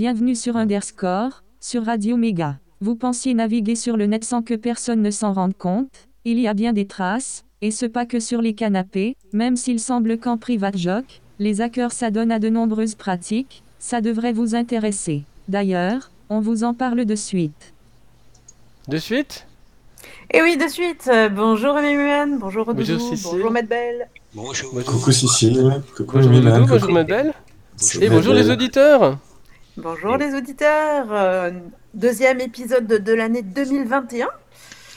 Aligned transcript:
Bonjour, 0.00 0.14
bienvenue 0.14 0.34
sur 0.34 0.56
Underscore, 0.56 1.42
sur 1.60 1.84
Radio 1.84 2.16
Méga. 2.16 2.56
Vous 2.80 2.96
pensiez 2.96 3.34
naviguer 3.34 3.74
sur 3.74 3.98
le 3.98 4.06
net 4.06 4.24
sans 4.24 4.40
que 4.40 4.54
personne 4.54 5.02
ne 5.02 5.10
s'en 5.10 5.34
rende 5.34 5.52
compte 5.54 6.08
Il 6.24 6.38
y 6.38 6.48
a 6.48 6.54
bien 6.54 6.72
des 6.72 6.86
traces, 6.86 7.44
et 7.60 7.70
ce 7.70 7.84
pas 7.84 8.06
que 8.06 8.18
sur 8.18 8.40
les 8.40 8.54
canapés, 8.54 9.14
même 9.34 9.56
s'il 9.56 9.78
semble 9.78 10.16
qu'en 10.16 10.38
private 10.38 10.78
joc, 10.78 11.04
les 11.38 11.60
hackers 11.60 11.92
s'adonnent 11.92 12.32
à 12.32 12.38
de 12.38 12.48
nombreuses 12.48 12.94
pratiques, 12.94 13.62
ça 13.78 14.00
devrait 14.00 14.32
vous 14.32 14.54
intéresser. 14.54 15.22
D'ailleurs, 15.48 16.10
on 16.30 16.40
vous 16.40 16.64
en 16.64 16.72
parle 16.72 17.04
de 17.04 17.14
suite. 17.14 17.74
De 18.88 18.96
suite? 18.96 19.46
Et 20.32 20.40
oui, 20.40 20.56
de 20.56 20.66
suite. 20.68 21.10
Euh, 21.12 21.28
bonjour 21.28 21.76
Emmanuel, 21.76 22.38
bonjour 22.40 22.64
Bonjour, 22.72 22.96
Doudou, 22.96 23.10
Cécile. 23.10 23.30
bonjour 23.32 23.50
Medbel. 23.50 24.08
Bonjour. 24.34 24.70
Bonjour. 24.72 24.92
Coucou 24.92 25.12
Cécile, 25.12 25.82
coucou 25.94 26.14
Bonjour 26.14 26.30
Milan, 26.30 26.60
Doudou, 26.60 26.78
coucou- 26.78 26.86
bonjour. 26.94 27.04
Bonjour. 27.78 28.02
Et 28.02 28.08
bonjour 28.08 28.32
les 28.32 28.48
auditeurs 28.48 29.18
Bonjour 29.82 30.16
les 30.16 30.34
auditeurs. 30.34 31.06
Euh, 31.10 31.50
deuxième 31.94 32.40
épisode 32.40 32.86
de, 32.86 32.98
de 32.98 33.12
l'année 33.12 33.42
2021. 33.42 34.28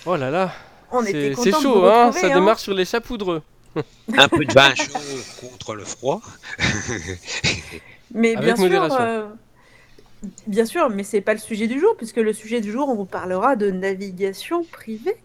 Oh 0.06 0.16
là 0.16 0.30
là, 0.30 0.52
On 0.92 1.02
c'est 1.04 1.10
était 1.12 1.42
c'est 1.42 1.52
contents 1.52 1.58
de 1.60 1.64
chaud, 1.64 1.80
vous 1.82 1.86
hein 1.88 2.12
ça 2.12 2.30
démarre 2.30 2.60
sur 2.60 2.74
les 2.74 2.86
chapoudreux. 2.86 3.42
Un 4.18 4.28
peu 4.28 4.44
de 4.46 4.54
vin 4.54 4.76
chaud 4.76 4.94
contre 5.40 5.76
le 5.76 5.84
froid. 5.86 6.22
Mais 8.14 8.36
Avec 8.36 8.44
bien 8.46 8.56
sûr, 8.56 8.64
modération. 8.66 9.00
euh, 9.00 9.28
bien 10.46 10.66
sûr, 10.66 10.90
mais 10.92 11.04
c'est 11.04 11.22
pas 11.22 11.34
le 11.34 11.40
sujet 11.40 11.66
du 11.68 11.80
jour, 11.80 11.96
puisque 11.98 12.18
le 12.18 12.32
sujet 12.32 12.62
du 12.62 12.72
jour, 12.72 12.88
on 12.90 12.96
vous 12.96 13.06
parlera 13.06 13.56
de 13.56 13.72
navigation 13.72 14.64
privée. 14.66 15.16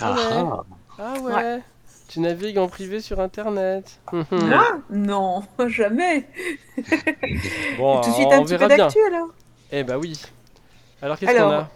Ah, 0.00 0.14
ah. 0.16 0.64
Ah 0.98 1.14
ouais, 1.20 1.32
Ouais. 1.34 1.60
Tu 2.08 2.20
navigues 2.20 2.58
en 2.58 2.68
privé 2.68 3.00
sur 3.00 3.20
internet. 3.20 4.00
Hum. 4.12 4.24
Ah 4.52 4.78
non, 4.90 5.42
jamais. 5.66 6.26
bon, 7.78 8.00
Tout 8.00 8.10
de 8.10 8.14
suite 8.14 8.28
on 8.28 8.32
un 8.32 8.44
petit 8.44 8.56
peu 8.56 8.68
bien. 8.68 8.88
alors. 9.08 9.28
Eh 9.72 9.82
bah 9.82 9.98
oui. 9.98 10.20
Alors 11.02 11.18
qu'est-ce 11.18 11.32
qu'on 11.36 11.50
a 11.50 11.68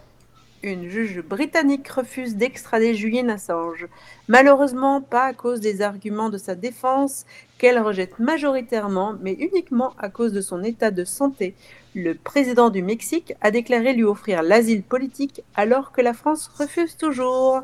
Une 0.63 0.89
juge 0.89 1.21
britannique 1.21 1.87
refuse 1.89 2.35
d'extrader 2.37 2.95
Julian 2.95 3.27
Assange. 3.29 3.87
Malheureusement, 4.29 5.01
pas 5.01 5.25
à 5.25 5.33
cause 5.33 5.59
des 5.59 5.81
arguments 5.81 6.29
de 6.29 6.37
sa 6.37 6.55
défense, 6.55 7.25
qu'elle 7.57 7.79
rejette 7.79 8.17
majoritairement, 8.19 9.15
mais 9.21 9.33
uniquement 9.33 9.93
à 9.99 10.09
cause 10.09 10.31
de 10.31 10.41
son 10.41 10.63
état 10.63 10.91
de 10.91 11.03
santé. 11.03 11.55
Le 11.93 12.15
président 12.15 12.69
du 12.69 12.81
Mexique 12.81 13.33
a 13.41 13.51
déclaré 13.51 13.93
lui 13.93 14.05
offrir 14.05 14.43
l'asile 14.43 14.81
politique 14.81 15.43
alors 15.55 15.91
que 15.91 16.01
la 16.01 16.13
France 16.13 16.49
refuse 16.57 16.95
toujours. 16.95 17.63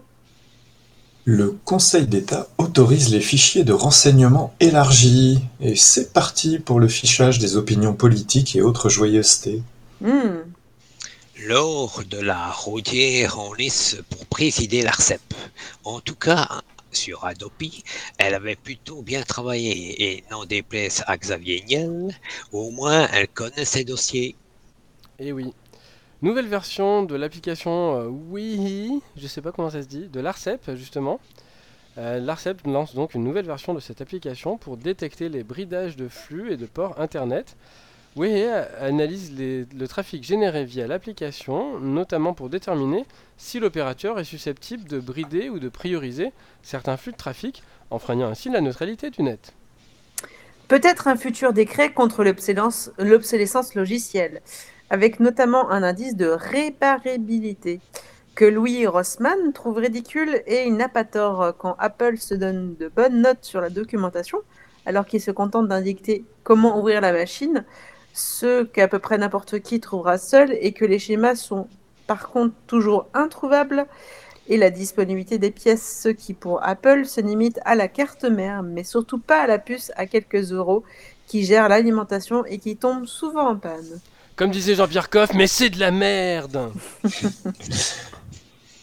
Le 1.30 1.52
Conseil 1.66 2.08
d'État 2.08 2.48
autorise 2.58 3.10
les 3.10 3.20
fichiers 3.20 3.66
de 3.66 3.74
renseignement 3.74 4.54
élargis. 4.62 5.40
Et 5.60 5.76
c'est 5.76 6.14
parti 6.14 6.58
pour 6.58 6.80
le 6.80 6.88
fichage 6.88 7.38
des 7.38 7.58
opinions 7.58 7.94
politiques 7.94 8.56
et 8.56 8.62
autres 8.62 8.88
joyeusetés. 8.88 9.62
Hmm. 10.00 10.38
Lors 11.46 12.02
de 12.10 12.18
la 12.18 12.50
rôdière 12.50 13.40
en 13.40 13.54
lice 13.54 13.98
pour 14.10 14.26
présider 14.28 14.82
l'ARCEP. 14.84 15.20
En 15.84 16.00
tout 16.00 16.16
cas, 16.16 16.62
sur 16.94 17.26
Adopi, 17.26 17.84
elle 18.18 18.34
avait 18.34 18.56
plutôt 18.56 19.02
bien 19.02 19.22
travaillé 19.24 20.02
et 20.02 20.24
n'en 20.32 20.46
déplaise 20.46 21.04
à 21.08 21.18
Xavier 21.18 21.62
Niel, 21.68 22.18
au 22.54 22.72
moins 22.72 23.06
elle 23.12 23.28
connaît 23.28 23.66
ses 23.66 23.84
dossiers. 23.84 24.38
Eh 25.20 25.34
oui. 25.34 25.52
Nouvelle 26.24 26.48
version 26.48 27.04
de 27.04 27.16
l'application 27.16 28.02
euh, 28.02 28.08
Oui, 28.08 29.02
je 29.18 29.28
sais 29.28 29.42
pas 29.42 29.52
comment 29.52 29.70
ça 29.70 29.84
se 29.84 29.88
dit, 29.88 30.08
de 30.08 30.20
l'ARCEP 30.20 30.76
justement. 30.76 31.20
Euh, 32.00 32.20
L'ARCEP 32.20 32.66
lance 32.66 32.96
donc 32.96 33.14
une 33.14 33.24
nouvelle 33.24 33.46
version 33.46 33.76
de 33.76 33.80
cette 33.80 34.02
application 34.02 34.58
pour 34.58 34.78
détecter 34.78 35.30
les 35.30 35.44
bridages 35.44 35.96
de 35.96 36.08
flux 36.08 36.52
et 36.52 36.58
de 36.58 36.66
ports 36.66 37.00
internet. 37.00 37.56
Oui, 38.16 38.46
analyse 38.80 39.32
le 39.38 39.86
trafic 39.88 40.24
généré 40.24 40.66
via 40.66 40.88
l'application, 40.88 41.80
notamment 41.80 42.34
pour 42.34 42.50
déterminer 42.50 43.06
si 43.38 43.60
l'opérateur 43.60 44.20
est 44.20 44.24
susceptible 44.24 44.90
de 44.90 45.00
brider 45.00 45.50
ou 45.52 45.60
de 45.60 45.70
prioriser 45.70 46.34
certains 46.64 46.98
flux 46.98 47.12
de 47.12 47.18
trafic, 47.18 47.62
enfreignant 47.92 48.28
ainsi 48.28 48.50
la 48.50 48.62
neutralité 48.62 49.12
du 49.12 49.22
net. 49.22 49.54
Peut-être 50.68 51.08
un 51.08 51.16
futur 51.16 51.54
décret 51.54 51.94
contre 51.94 52.24
l'obsolescence 52.24 53.76
logicielle, 53.76 54.42
avec 54.90 55.20
notamment 55.20 55.70
un 55.70 55.84
indice 55.84 56.16
de 56.16 56.28
réparabilité 56.28 57.80
que 58.36 58.46
Louis 58.46 58.86
Rossmann 58.86 59.52
trouve 59.52 59.78
ridicule 59.78 60.44
et 60.46 60.66
il 60.66 60.76
n'a 60.76 60.90
pas 60.90 61.04
tort 61.04 61.56
quand 61.58 61.76
Apple 61.80 62.18
se 62.18 62.36
donne 62.36 62.76
de 62.76 62.88
bonnes 62.88 63.22
notes 63.22 63.44
sur 63.44 63.62
la 63.62 63.70
documentation, 63.70 64.40
alors 64.86 65.06
qu'il 65.06 65.22
se 65.22 65.32
contente 65.32 65.68
d'indiquer 65.68 66.24
comment 66.44 66.80
ouvrir 66.80 67.02
la 67.02 67.12
machine, 67.12 67.66
ce 68.14 68.64
qu'à 68.64 68.88
peu 68.88 69.00
près 69.00 69.18
n'importe 69.18 69.60
qui 69.60 69.80
trouvera 69.80 70.18
seul 70.18 70.56
et 70.62 70.72
que 70.72 70.86
les 70.86 71.00
schémas 71.00 71.36
sont 71.36 71.68
par 72.06 72.30
contre 72.30 72.56
toujours 72.68 73.08
introuvables 73.14 73.88
et 74.48 74.58
la 74.58 74.70
disponibilité 74.70 75.38
des 75.40 75.52
pièces, 75.52 76.02
ce 76.02 76.10
qui 76.10 76.34
pour 76.34 76.64
Apple 76.64 77.06
se 77.06 77.22
limite 77.22 77.60
à 77.66 77.76
la 77.76 77.88
carte 77.88 78.24
mère, 78.24 78.64
mais 78.64 78.84
surtout 78.84 79.20
pas 79.20 79.42
à 79.42 79.48
la 79.48 79.60
puce 79.60 79.92
à 79.96 80.06
quelques 80.06 80.52
euros 80.52 80.84
qui 81.28 81.44
gère 81.44 81.68
l'alimentation 81.68 82.46
et 82.46 82.58
qui 82.58 82.78
tombe 82.78 83.06
souvent 83.06 83.50
en 83.50 83.58
panne. 83.58 84.00
Comme 84.38 84.52
disait 84.52 84.76
Jean-Pierre 84.76 85.10
Coff, 85.10 85.32
mais 85.34 85.48
c'est 85.48 85.72
de 85.72 85.80
la 85.80 85.90
merde 85.90 86.72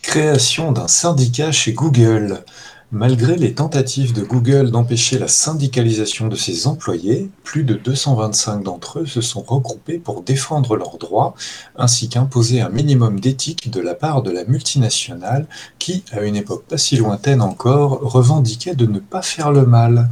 Création 0.02 0.72
d'un 0.72 0.88
syndicat 0.88 1.52
chez 1.52 1.72
Google. 1.72 2.42
Malgré 2.90 3.36
les 3.36 3.54
tentatives 3.54 4.12
de 4.12 4.24
Google 4.24 4.72
d'empêcher 4.72 5.16
la 5.16 5.28
syndicalisation 5.28 6.26
de 6.26 6.34
ses 6.34 6.66
employés, 6.66 7.30
plus 7.44 7.62
de 7.62 7.74
225 7.74 8.64
d'entre 8.64 9.00
eux 9.00 9.06
se 9.06 9.20
sont 9.20 9.42
regroupés 9.42 9.98
pour 9.98 10.22
défendre 10.22 10.76
leurs 10.76 10.98
droits, 10.98 11.36
ainsi 11.76 12.08
qu'imposer 12.08 12.60
un 12.60 12.68
minimum 12.68 13.20
d'éthique 13.20 13.70
de 13.70 13.80
la 13.80 13.94
part 13.94 14.22
de 14.22 14.32
la 14.32 14.44
multinationale 14.46 15.46
qui, 15.78 16.02
à 16.10 16.22
une 16.22 16.34
époque 16.34 16.64
pas 16.64 16.78
si 16.78 16.96
lointaine 16.96 17.42
encore, 17.42 18.00
revendiquait 18.00 18.74
de 18.74 18.86
ne 18.86 18.98
pas 18.98 19.22
faire 19.22 19.52
le 19.52 19.66
mal. 19.66 20.10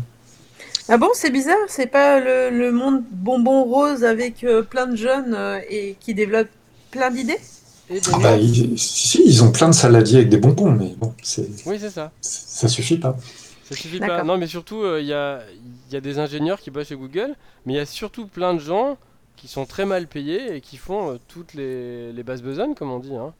Ah 0.89 0.99
bon, 0.99 1.09
c'est 1.15 1.31
bizarre, 1.31 1.57
c'est 1.69 1.87
pas 1.87 2.19
le, 2.21 2.51
le 2.51 2.73
monde 2.73 3.03
bonbon 3.11 3.65
rose 3.65 4.05
avec 4.05 4.43
euh, 4.45 4.63
plein 4.63 4.87
de 4.87 4.97
jeunes 4.97 5.35
euh, 5.35 5.61
et 5.71 5.97
qui 6.01 6.13
développent 6.15 6.51
plein 6.91 7.11
d'idées? 7.11 7.39
Ah 8.13 8.19
bah, 8.19 8.37
ils, 8.37 8.79
si, 8.79 9.23
ils 9.25 9.43
ont 9.45 9.53
plein 9.53 9.69
de 9.69 9.75
saladiers 9.75 10.19
avec 10.19 10.29
des 10.29 10.39
bonbons, 10.39 10.71
mais 10.73 10.95
bon, 10.97 11.15
c'est- 11.23 11.49
Oui, 11.67 11.77
c'est 11.81 11.91
ça. 11.91 12.11
ça 12.21 12.69
suffit 12.69 12.97
pas. 12.99 13.17
Ça 13.69 13.77
suffit 13.77 13.99
pas. 14.01 14.23
Non, 14.25 14.39
mais 14.39 14.47
surtout, 14.47 14.83
euh, 14.83 15.01
il 15.01 15.07
y, 15.07 15.13
a, 15.13 15.43
il 15.89 15.93
y 15.95 15.97
a 15.97 16.01
des 16.01 16.19
ingénieurs 16.19 16.61
qui 16.61 16.71
bossent 16.71 16.89
chez 16.89 16.97
Google, 16.97 17.35
mais 17.65 17.75
il 17.75 17.77
y 17.77 17.81
a 17.81 17.87
surtout 17.87 18.27
plein 18.27 18.55
de 18.55 18.59
gens 18.61 18.97
qui 19.37 19.49
sont 19.49 19.67
très 19.67 19.85
mal 19.87 20.07
payés 20.07 20.57
et 20.57 20.61
qui 20.61 20.77
font 20.79 21.13
euh, 21.13 21.19
toutes 21.29 21.55
les, 21.55 22.13
les 22.13 22.23
basses 22.23 22.43
besognes, 22.43 22.75
comme 22.75 22.91
on 22.91 22.99
dit. 22.99 23.15
Hein. 23.15 23.33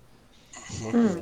Donc, 0.83 0.93
Hmm. 0.95 0.97
euh, 0.97 1.21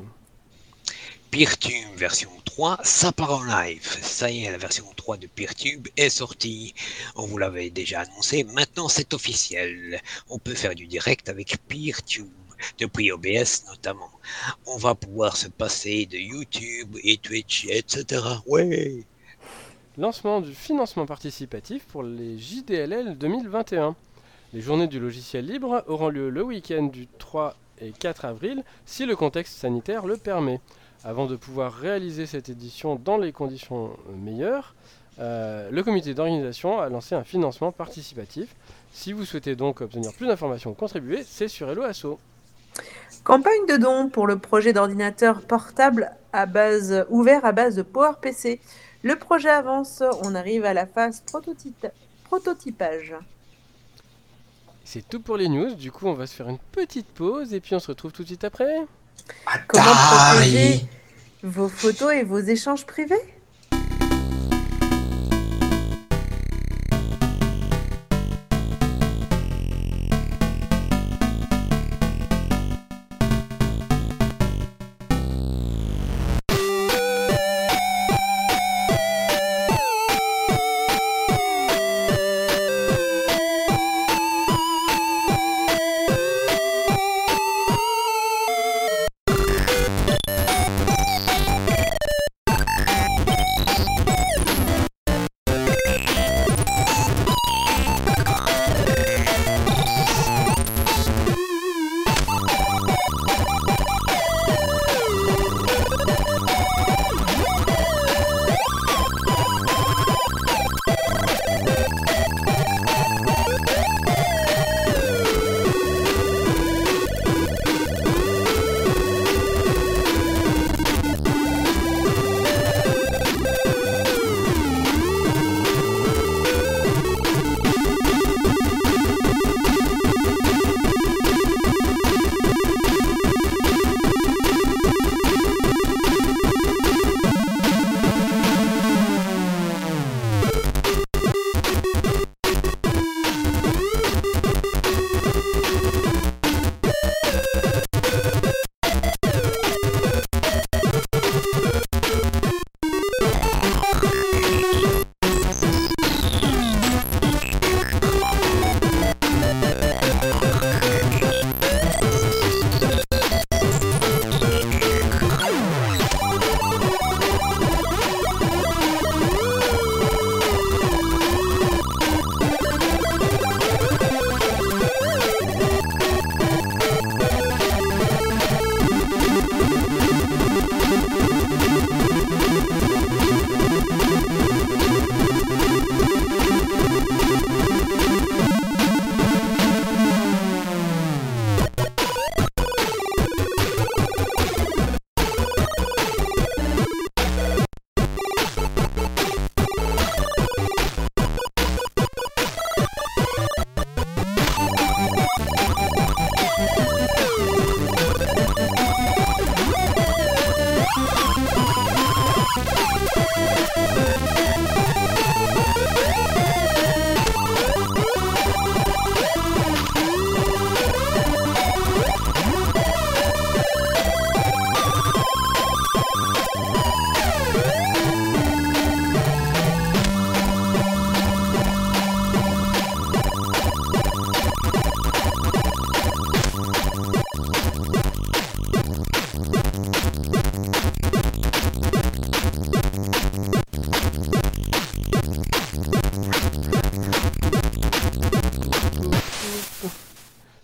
Peertube 1.31 1.97
version 1.97 2.29
3, 2.55 2.81
ça 2.83 3.13
part 3.13 3.31
en 3.31 3.45
live. 3.45 3.87
Ça 4.03 4.29
y 4.29 4.45
est, 4.45 4.51
la 4.51 4.59
version 4.59 4.85
3 4.97 5.19
de 5.19 5.29
Peertube 5.29 5.87
est 5.97 6.11
sortie. 6.11 6.75
On 7.15 7.25
vous 7.25 7.39
l'avait 7.39 7.71
déjà 7.71 8.01
annoncé, 8.01 8.43
maintenant 8.43 8.89
c'est 8.89 9.15
officiel. 9.15 10.01
On 10.29 10.39
peut 10.41 10.55
faire 10.55 10.75
du 10.75 10.89
direct 10.89 11.29
avec 11.29 11.59
Peertube, 11.69 12.27
depuis 12.81 13.13
OBS 13.13 13.67
notamment. 13.69 14.11
On 14.67 14.79
va 14.79 14.97
pouvoir 14.97 15.37
se 15.37 15.47
passer 15.47 16.07
de 16.07 16.19
YouTube 16.19 16.97
et 17.05 17.19
Twitch, 17.19 17.67
etc. 17.71 18.21
Ouais. 18.47 19.05
lancement 19.97 20.41
du 20.41 20.53
financement 20.53 21.07
participatif 21.07 21.85
pour 21.85 22.03
les 22.03 22.37
JDLL 22.37 23.17
2021. 23.17 23.95
Les 24.55 24.61
journées 24.61 24.89
du 24.89 24.99
logiciel 24.99 25.47
libre 25.47 25.85
auront 25.87 26.09
lieu 26.09 26.31
le 26.31 26.43
week-end 26.43 26.83
du 26.83 27.07
3 27.19 27.57
et 27.81 27.93
4 27.93 28.25
avril, 28.25 28.65
si 28.87 29.07
le 29.07 29.15
contexte 29.15 29.57
sanitaire 29.57 30.05
le 30.05 30.17
permet. 30.17 30.59
Avant 31.05 31.27
de 31.27 31.37
pouvoir 31.37 31.73
réaliser 31.73 32.27
cette 32.27 32.49
édition 32.49 32.97
dans 32.97 33.17
les 33.17 33.33
conditions 33.33 33.97
meilleures, 34.23 34.75
euh, 35.19 35.71
le 35.71 35.83
comité 35.83 36.13
d'organisation 36.15 36.79
a 36.81 36.89
lancé 36.89 37.15
un 37.15 37.25
financement 37.25 37.73
participatif. 37.73 38.55
Si 38.93 39.13
vous 39.13 39.25
souhaitez 39.25 39.57
donc 39.57 39.81
obtenir 39.81 40.13
plus 40.13 40.27
d'informations 40.27 40.71
ou 40.71 40.75
contribuer, 40.75 41.23
c'est 41.27 41.49
sur 41.49 41.71
Hello 41.71 41.83
Asso. 41.83 42.19
Campagne 43.25 43.67
de 43.69 43.77
dons 43.77 44.09
pour 44.09 44.27
le 44.27 44.39
projet 44.39 44.73
d'ordinateur 44.73 45.43
portable 45.43 46.13
à 46.33 46.47
base 46.47 47.05
ouvert 47.09 47.45
à 47.45 47.53
base 47.53 47.77
de 47.77 47.83
PowerPC. 47.83 48.61
Le 49.03 49.17
projet 49.17 49.49
avance, 49.49 50.03
on 50.23 50.35
arrive 50.35 50.65
à 50.65 50.75
la 50.75 50.87
phase 50.87 51.23
prototype- 51.27 51.91
prototypage. 52.25 53.15
C'est 54.85 55.09
tout 55.09 55.21
pour 55.21 55.37
les 55.37 55.49
news, 55.49 55.75
du 55.75 55.93
coup 55.93 56.07
on 56.07 56.15
va 56.15 56.27
se 56.27 56.35
faire 56.35 56.49
une 56.49 56.59
petite 56.73 57.07
pause 57.07 57.55
et 57.55 57.61
puis 57.61 57.75
on 57.75 57.79
se 57.79 57.89
retrouve 57.89 58.13
tout 58.13 58.23
de 58.23 58.29
suite 58.29 58.45
après. 58.45 58.87
Comment 59.67 59.85
protéger 59.85 60.85
vos 61.43 61.69
photos 61.69 62.13
et 62.13 62.23
vos 62.23 62.39
échanges 62.39 62.87
privés? 62.87 63.23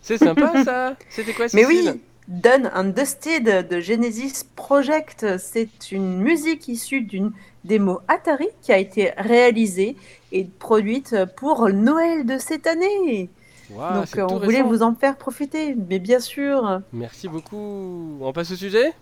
C'est 0.06 0.19
sympa 0.19 0.62
ça 0.62 0.94
C'était 1.11 1.32
quoi 1.32 1.47
Mais 1.53 1.67
oui, 1.67 1.91
Done 2.29 2.70
and 2.73 2.93
Dusted 2.97 3.67
de 3.69 3.81
Genesis 3.81 4.44
Project, 4.55 5.26
c'est 5.37 5.91
une 5.91 6.19
musique 6.19 6.69
issue 6.69 7.00
d'une 7.00 7.32
démo 7.64 7.99
Atari 8.06 8.47
qui 8.62 8.73
a 8.73 8.79
été 8.79 9.11
réalisée 9.17 9.97
et 10.31 10.44
produite 10.44 11.17
pour 11.37 11.69
Noël 11.70 12.25
de 12.25 12.38
cette 12.38 12.69
année. 12.69 13.31
Waouh, 13.70 13.94
Donc 13.94 14.17
euh, 14.17 14.26
on 14.31 14.38
voulait 14.38 14.62
vous 14.62 14.85
en 14.85 14.94
faire 14.94 15.17
profiter, 15.17 15.75
mais 15.75 15.99
bien 15.99 16.20
sûr, 16.20 16.82
Merci 16.93 17.26
beaucoup. 17.26 18.17
On 18.20 18.32
passe 18.32 18.52
au 18.52 18.56
sujet? 18.56 18.93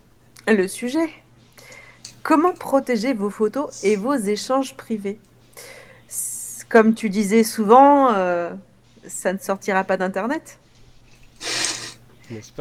Le 0.48 0.66
sujet. 0.68 1.10
Comment 2.22 2.54
protéger 2.54 3.12
vos 3.12 3.28
photos 3.28 3.84
et 3.84 3.96
vos 3.96 4.14
échanges 4.14 4.74
privés? 4.74 5.18
Comme 6.70 6.94
tu 6.94 7.10
disais 7.10 7.44
souvent, 7.44 8.10
euh, 8.14 8.54
ça 9.06 9.34
ne 9.34 9.38
sortira 9.38 9.84
pas 9.84 9.98
d'Internet. 9.98 10.58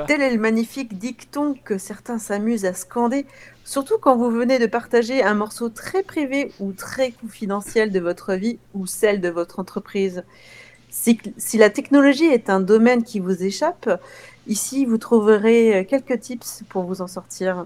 Tel 0.08 0.22
est 0.22 0.34
le 0.34 0.39
magnifique 0.39 0.98
dicton 0.98 1.55
que 1.63 1.77
certains 1.77 2.20
s'amusent 2.20 2.65
à 2.65 2.74
scander, 2.74 3.25
surtout 3.63 3.98
quand 3.98 4.17
vous 4.17 4.29
venez 4.29 4.60
de 4.60 4.65
partager 4.65 5.24
un 5.24 5.34
morceau 5.34 5.70
très 5.70 6.03
privé 6.03 6.51
ou 6.60 6.74
très 6.74 7.12
confidentiel 7.12 7.91
de 7.91 8.00
votre 8.00 8.34
vie 8.34 8.60
ou 8.74 8.86
celle 8.88 9.22
de 9.22 9.29
votre 9.29 9.60
entreprise. 9.60 10.24
Si, 10.89 11.20
si 11.38 11.58
la 11.58 11.70
technologie 11.70 12.25
est 12.25 12.50
un 12.50 12.60
domaine 12.60 13.03
qui 13.03 13.20
vous 13.20 13.43
échappe, 13.43 13.89
ici 14.48 14.86
vous 14.86 14.98
trouverez 14.98 15.88
quelques 15.89 16.20
tips 16.20 16.63
pour 16.70 16.84
vous 16.84 17.01
en 17.01 17.08
sortir. 17.08 17.65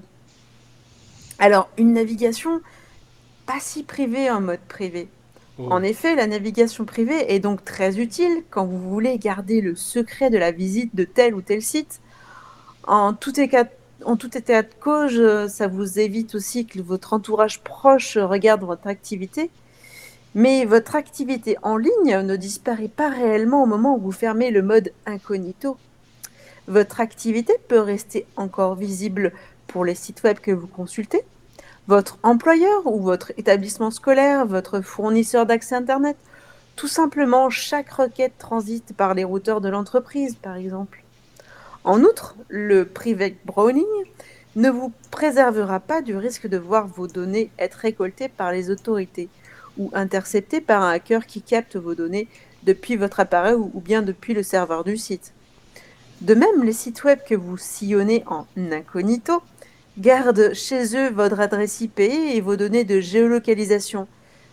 Alors, 1.40 1.70
une 1.78 1.94
navigation 1.94 2.62
pas 3.46 3.60
si 3.60 3.84
privée 3.84 4.30
en 4.30 4.42
mode 4.42 4.60
privé. 4.68 5.08
En 5.60 5.82
effet, 5.82 6.16
la 6.16 6.28
navigation 6.28 6.86
privée 6.86 7.34
est 7.34 7.40
donc 7.40 7.66
très 7.66 8.00
utile 8.00 8.44
quand 8.52 8.66
vous 8.66 8.80
voulez 8.90 9.18
garder 9.18 9.60
le 9.60 9.76
secret 9.76 10.30
de 10.30 10.38
la 10.38 10.52
visite 10.52 10.96
de 10.96 11.04
tel 11.04 11.34
ou 11.34 11.42
tel 11.42 11.64
site. 11.64 12.00
En 12.84 13.14
tout 13.14 13.40
état, 13.40 13.64
de 13.66 14.74
cause, 14.80 15.48
ça 15.48 15.68
vous 15.68 16.00
évite 16.00 16.36
aussi 16.36 16.68
que 16.68 16.80
votre 16.80 17.14
entourage 17.14 17.60
proche 17.62 18.18
regarde 18.18 18.64
votre 18.64 18.88
activité. 18.88 19.50
Mais 20.36 20.66
votre 20.66 20.96
activité 20.96 21.58
en 21.64 21.78
ligne 21.78 22.20
ne 22.22 22.36
disparaît 22.36 22.90
pas 22.90 23.10
réellement 23.10 23.64
au 23.64 23.66
moment 23.66 23.96
où 23.96 24.00
vous 24.00 24.12
fermez 24.12 24.52
le 24.52 24.62
mode 24.62 24.92
incognito. 25.08 25.78
Votre 26.68 27.00
activité 27.00 27.54
peut 27.68 27.80
rester 27.80 28.28
encore 28.36 28.76
visible 28.76 29.32
pour 29.66 29.86
les 29.86 29.96
sites 29.96 30.22
web 30.24 30.38
que 30.38 30.52
vous 30.52 30.68
consultez, 30.68 31.22
votre 31.88 32.18
employeur 32.24 32.86
ou 32.86 33.02
votre 33.02 33.32
établissement 33.38 33.92
scolaire, 33.92 34.46
votre 34.46 34.82
fournisseur 34.82 35.46
d'accès 35.46 35.76
Internet. 35.76 36.18
Tout 36.76 36.88
simplement, 36.88 37.50
chaque 37.50 37.90
requête 37.90 38.38
transite 38.38 38.94
par 38.96 39.14
les 39.14 39.24
routeurs 39.24 39.62
de 39.62 39.70
l'entreprise, 39.70 40.36
par 40.36 40.58
exemple. 40.58 41.04
En 41.84 42.04
outre, 42.04 42.36
le 42.50 42.86
private 42.86 43.36
browning 43.46 43.86
ne 44.58 44.70
vous 44.70 44.92
préservera 45.12 45.80
pas 45.80 46.02
du 46.02 46.16
risque 46.16 46.48
de 46.48 46.58
voir 46.58 46.88
vos 46.88 47.08
données 47.08 47.52
être 47.58 47.76
récoltées 47.76 48.28
par 48.28 48.52
les 48.52 48.70
autorités 48.70 49.30
ou 49.78 49.90
interceptées 49.94 50.62
par 50.62 50.82
un 50.82 50.92
hacker 50.92 51.26
qui 51.26 51.42
capte 51.42 51.78
vos 51.78 51.96
données 51.96 52.28
depuis 52.64 52.96
votre 52.96 53.20
appareil 53.20 53.56
ou 53.56 53.80
bien 53.80 54.02
depuis 54.02 54.34
le 54.34 54.44
serveur 54.44 54.84
du 54.84 54.98
site. 54.98 55.32
De 56.22 56.34
même, 56.34 56.64
les 56.64 56.74
sites 56.74 57.04
web 57.04 57.20
que 57.26 57.36
vous 57.36 57.58
sillonnez 57.58 58.24
en 58.26 58.48
incognito 58.72 59.42
gardent 59.98 60.54
chez 60.54 60.96
eux 60.96 61.10
votre 61.10 61.40
adresse 61.40 61.82
IP 61.82 62.00
et 62.00 62.42
vos 62.42 62.56
données 62.56 62.84
de 62.84 63.00
géolocalisation, 63.00 64.08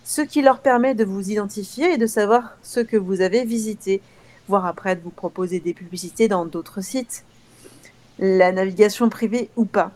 ce 0.04 0.22
qui 0.22 0.42
leur 0.42 0.60
permet 0.60 0.94
de 0.94 1.04
vous 1.04 1.30
identifier 1.30 1.92
et 1.92 1.98
de 1.98 2.06
savoir 2.06 2.56
ce 2.62 2.80
que 2.80 2.96
vous 2.96 3.20
avez 3.20 3.44
visité, 3.44 4.00
voire 4.48 4.66
après 4.66 4.96
de 4.96 5.02
vous 5.02 5.10
proposer 5.10 5.60
des 5.60 5.74
publicités 5.74 6.28
dans 6.28 6.46
d'autres 6.46 6.82
sites. 6.82 7.24
La 8.18 8.52
navigation 8.52 9.08
privée 9.08 9.50
ou 9.56 9.64
pas. 9.64 9.90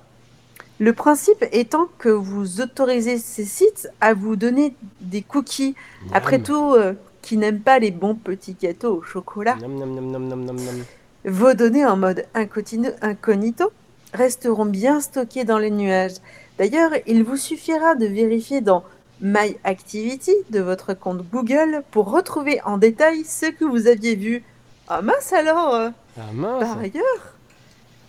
Le 0.80 0.92
principe 0.92 1.44
étant 1.52 1.88
que 1.98 2.08
vous 2.08 2.60
autorisez 2.60 3.18
ces 3.18 3.44
sites 3.44 3.88
à 4.00 4.14
vous 4.14 4.36
donner 4.36 4.74
des 5.00 5.22
cookies, 5.22 5.74
après 6.12 6.38
tout, 6.38 6.74
euh, 6.74 6.94
qui 7.20 7.36
n'aiment 7.36 7.60
pas 7.60 7.78
les 7.78 7.90
bons 7.90 8.14
petits 8.14 8.56
gâteaux 8.60 8.98
au 8.98 9.02
chocolat. 9.02 9.56
Miam. 9.56 10.84
Vos 11.24 11.54
données 11.54 11.84
en 11.84 11.96
mode 11.96 12.24
incognito 12.34 13.72
resteront 14.14 14.66
bien 14.66 15.00
stockées 15.00 15.44
dans 15.44 15.58
les 15.58 15.70
nuages. 15.70 16.14
D'ailleurs, 16.58 16.90
il 17.06 17.22
vous 17.24 17.36
suffira 17.36 17.94
de 17.94 18.06
vérifier 18.06 18.60
dans 18.60 18.84
My 19.20 19.56
Activity 19.64 20.32
de 20.50 20.60
votre 20.60 20.94
compte 20.94 21.22
Google 21.30 21.82
pour 21.90 22.10
retrouver 22.10 22.60
en 22.64 22.78
détail 22.78 23.24
ce 23.24 23.46
que 23.46 23.64
vous 23.64 23.86
aviez 23.86 24.14
vu. 24.14 24.44
Ah 24.88 25.02
mince 25.02 25.32
alors 25.32 25.74
Ah 26.18 26.22
mince 26.32 26.60
Par 26.60 26.78
ailleurs, 26.78 27.34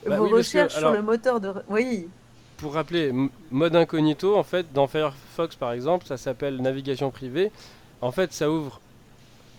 Bah 0.08 0.18
vos 0.18 0.26
oui, 0.26 0.30
parce 0.32 0.32
que, 0.32 0.36
recherches 0.38 0.78
alors- 0.78 0.92
sur 0.92 1.02
le 1.02 1.06
moteur 1.06 1.40
de... 1.40 1.52
Oui, 1.70 2.08
Pour 2.58 2.74
rappeler, 2.74 3.12
mode 3.52 3.76
incognito, 3.76 4.36
en 4.38 4.44
fait, 4.44 4.68
dans 4.74 4.88
Firefox 4.88 5.56
par 5.56 5.74
exemple, 5.74 6.06
ça 6.06 6.18
s'appelle 6.18 6.62
navigation 6.62 7.10
privée. 7.12 7.52
En 8.02 8.12
fait, 8.12 8.32
ça 8.34 8.50
ouvre 8.50 8.80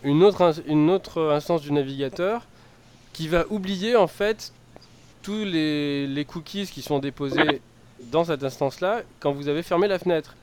une 0.03 0.23
autre, 0.23 0.55
une 0.67 0.89
autre 0.91 1.31
instance 1.31 1.61
du 1.63 1.73
navigateur 1.73 2.47
qui 3.13 3.29
va 3.29 3.45
oublier 3.51 3.97
en 3.97 4.07
fait 4.07 4.53
tous 5.23 5.45
les, 5.45 6.07
les 6.07 6.25
cookies 6.25 6.67
qui 6.67 6.83
sont 6.83 6.99
déposés 6.99 7.61
dans 8.11 8.25
cette 8.25 8.43
instance-là 8.43 9.03
quand 9.21 9.33
vous 9.33 9.49
avez 9.49 9.63
fermé 9.63 9.89
la 9.89 9.99
fenêtre. 9.99 10.35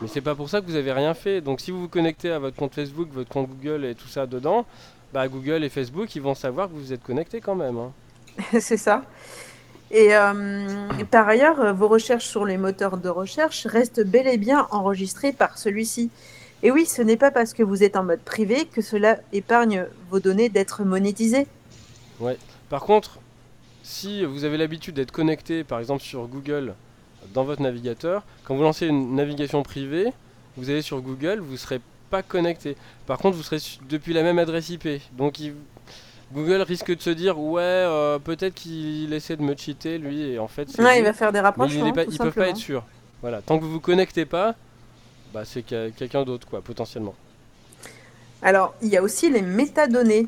Mais 0.00 0.08
c'est 0.08 0.20
pas 0.20 0.34
pour 0.34 0.48
ça 0.48 0.60
que 0.60 0.66
vous 0.66 0.76
avez 0.76 0.92
rien 0.92 1.14
fait. 1.14 1.40
Donc 1.40 1.60
si 1.60 1.70
vous 1.70 1.80
vous 1.82 1.88
connectez 1.88 2.30
à 2.30 2.38
votre 2.38 2.56
compte 2.56 2.74
Facebook, 2.74 3.08
votre 3.12 3.28
compte 3.30 3.48
Google 3.48 3.84
et 3.84 3.94
tout 3.94 4.08
ça 4.08 4.26
dedans, 4.26 4.66
bah 5.12 5.26
Google 5.28 5.64
et 5.64 5.68
Facebook 5.68 6.14
ils 6.14 6.22
vont 6.22 6.34
savoir 6.34 6.68
que 6.68 6.74
vous 6.74 6.92
êtes 6.92 7.02
connecté 7.02 7.40
quand 7.40 7.54
même. 7.54 7.76
hein. 7.78 7.92
c'est 8.60 8.76
ça. 8.76 9.02
Et, 9.90 10.16
euh, 10.16 10.88
et 10.98 11.04
par 11.04 11.28
ailleurs, 11.28 11.60
euh, 11.60 11.72
vos 11.72 11.88
recherches 11.88 12.26
sur 12.26 12.44
les 12.44 12.56
moteurs 12.56 12.96
de 12.96 13.08
recherche 13.08 13.66
restent 13.66 14.04
bel 14.04 14.26
et 14.26 14.38
bien 14.38 14.66
enregistrées 14.70 15.32
par 15.32 15.58
celui-ci. 15.58 16.10
Et 16.62 16.70
oui, 16.70 16.86
ce 16.86 17.02
n'est 17.02 17.18
pas 17.18 17.30
parce 17.30 17.52
que 17.52 17.62
vous 17.62 17.84
êtes 17.84 17.94
en 17.94 18.02
mode 18.04 18.20
privé 18.20 18.64
que 18.64 18.80
cela 18.80 19.18
épargne 19.32 19.86
vos 20.10 20.18
données 20.18 20.48
d'être 20.48 20.82
monétisées. 20.82 21.46
Par 22.70 22.82
contre, 22.82 23.18
si 23.84 24.24
vous 24.24 24.44
avez 24.44 24.56
l'habitude 24.56 24.94
d'être 24.94 25.12
connecté 25.12 25.62
par 25.62 25.78
exemple 25.78 26.02
sur 26.02 26.26
Google 26.26 26.74
dans 27.34 27.44
votre 27.44 27.62
navigateur, 27.62 28.22
quand 28.44 28.56
vous 28.56 28.62
lancez 28.62 28.86
une 28.86 29.14
navigation 29.14 29.62
privée, 29.62 30.06
vous 30.56 30.70
allez 30.70 30.82
sur 30.82 31.00
Google, 31.00 31.38
vous 31.40 31.52
ne 31.52 31.56
serez 31.56 31.80
pas 32.10 32.22
connecté. 32.22 32.76
Par 33.06 33.18
contre, 33.18 33.36
vous 33.36 33.42
serez 33.42 33.58
depuis 33.88 34.12
la 34.14 34.22
même 34.22 34.38
adresse 34.38 34.70
IP. 34.70 34.88
Donc 35.16 35.38
il- 35.38 35.54
Google 36.32 36.62
risque 36.62 36.96
de 36.96 37.00
se 37.00 37.10
dire 37.10 37.38
ouais, 37.38 37.60
euh, 37.62 38.18
peut-être 38.18 38.54
qu'il 38.54 39.12
essaie 39.12 39.36
de 39.36 39.42
me 39.42 39.54
cheater 39.56 39.98
lui 39.98 40.22
et 40.22 40.38
en 40.38 40.48
fait 40.48 40.68
c'est 40.68 40.82
Ouais, 40.82 40.92
lui. 40.94 40.98
il 41.00 41.04
va 41.04 41.12
faire 41.12 41.30
des 41.32 41.40
rapprochements, 41.40 41.92
tout 41.92 42.00
ils 42.10 42.18
peuvent 42.18 42.32
pas 42.32 42.48
être 42.48 42.56
sûrs. 42.56 42.84
Voilà, 43.20 43.42
tant 43.42 43.58
que 43.58 43.64
vous 43.64 43.70
vous 43.72 43.80
connectez 43.80 44.24
pas, 44.24 44.54
bah 45.32 45.44
c'est 45.44 45.62
que- 45.62 45.90
quelqu'un 45.90 46.24
d'autre 46.24 46.48
quoi, 46.48 46.60
potentiellement. 46.62 47.14
Alors, 48.42 48.74
il 48.82 48.88
y 48.88 48.96
a 48.96 49.02
aussi 49.02 49.30
les 49.30 49.42
métadonnées. 49.42 50.26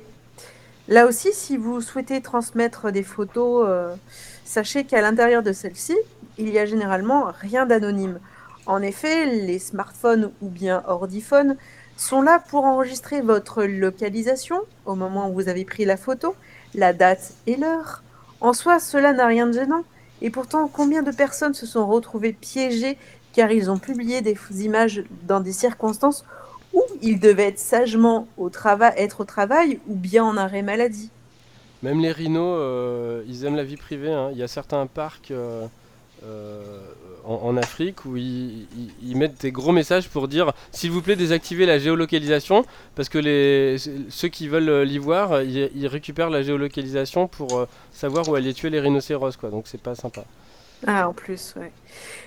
Là 0.88 1.06
aussi, 1.06 1.32
si 1.32 1.56
vous 1.56 1.80
souhaitez 1.80 2.20
transmettre 2.20 2.92
des 2.92 3.02
photos, 3.02 3.66
euh, 3.68 3.94
sachez 4.44 4.84
qu'à 4.84 5.00
l'intérieur 5.00 5.42
de 5.42 5.52
celles-ci, 5.52 5.96
il 6.38 6.50
y 6.50 6.58
a 6.58 6.66
généralement 6.66 7.32
rien 7.40 7.66
d'anonyme. 7.66 8.20
En 8.66 8.82
effet, 8.82 9.26
les 9.26 9.58
smartphones 9.58 10.30
ou 10.42 10.48
bien 10.48 10.84
ordiphones 10.86 11.56
sont 11.96 12.22
là 12.22 12.38
pour 12.38 12.64
enregistrer 12.64 13.20
votre 13.20 13.64
localisation 13.64 14.60
au 14.84 14.94
moment 14.94 15.28
où 15.30 15.34
vous 15.34 15.48
avez 15.48 15.64
pris 15.64 15.84
la 15.84 15.96
photo, 15.96 16.36
la 16.74 16.92
date 16.92 17.32
et 17.46 17.56
l'heure. 17.56 18.02
En 18.40 18.52
soi, 18.52 18.78
cela 18.78 19.12
n'a 19.12 19.26
rien 19.26 19.46
de 19.46 19.52
gênant. 19.52 19.82
Et 20.22 20.30
pourtant, 20.30 20.68
combien 20.68 21.02
de 21.02 21.10
personnes 21.10 21.54
se 21.54 21.66
sont 21.66 21.86
retrouvées 21.86 22.32
piégées 22.32 22.96
car 23.32 23.50
ils 23.50 23.70
ont 23.70 23.78
publié 23.78 24.20
des 24.20 24.36
images 24.64 25.04
dans 25.26 25.40
des 25.40 25.52
circonstances 25.52 26.24
où 26.76 26.82
ils 27.02 27.18
devaient 27.18 27.48
être 27.48 27.58
sagement 27.58 28.28
au 28.36 28.48
travail, 28.50 28.92
être 28.96 29.22
au 29.22 29.24
travail 29.24 29.80
ou 29.88 29.94
bien 29.96 30.22
en 30.24 30.36
arrêt 30.36 30.62
maladie. 30.62 31.10
Même 31.82 32.00
les 32.00 32.12
rhinos, 32.12 32.56
euh, 32.60 33.22
ils 33.28 33.44
aiment 33.44 33.56
la 33.56 33.64
vie 33.64 33.76
privée. 33.76 34.12
hein. 34.12 34.28
Il 34.32 34.38
y 34.38 34.42
a 34.42 34.48
certains 34.48 34.86
parcs 34.86 35.30
euh, 35.30 35.66
euh, 36.24 36.62
en, 37.24 37.34
en 37.48 37.56
Afrique 37.56 38.04
où 38.06 38.16
ils, 38.16 38.62
ils- 38.78 38.94
ils 39.10 39.16
mettent 39.16 39.40
des 39.42 39.52
gros 39.52 39.72
messages 39.72 40.08
pour 40.08 40.28
dire 40.28 40.52
s'il 40.72 40.90
vous 40.90 41.02
plaît 41.02 41.16
désactivez 41.16 41.66
la 41.66 41.78
géolocalisation 41.78 42.64
parce 42.94 43.08
que 43.08 43.18
les, 43.18 43.76
ceux 44.08 44.28
qui 44.28 44.48
veulent 44.48 44.82
l'y 44.82 44.98
voir, 44.98 45.32
euh, 45.32 45.44
ils, 45.44 45.70
ils 45.74 45.86
récupèrent 45.86 46.30
la 46.30 46.42
géolocalisation 46.42 47.26
pour 47.28 47.66
savoir 47.92 48.28
où 48.28 48.34
aller 48.34 48.54
tuer 48.54 48.70
les 48.70 48.80
rhinocéros. 48.80 49.36
Quoi. 49.40 49.50
Donc 49.50 49.64
c'est 49.66 49.80
pas 49.80 49.94
sympa. 49.94 50.24
Ah, 50.86 51.08
en 51.08 51.14
plus, 51.14 51.54
ouais. 51.58 51.72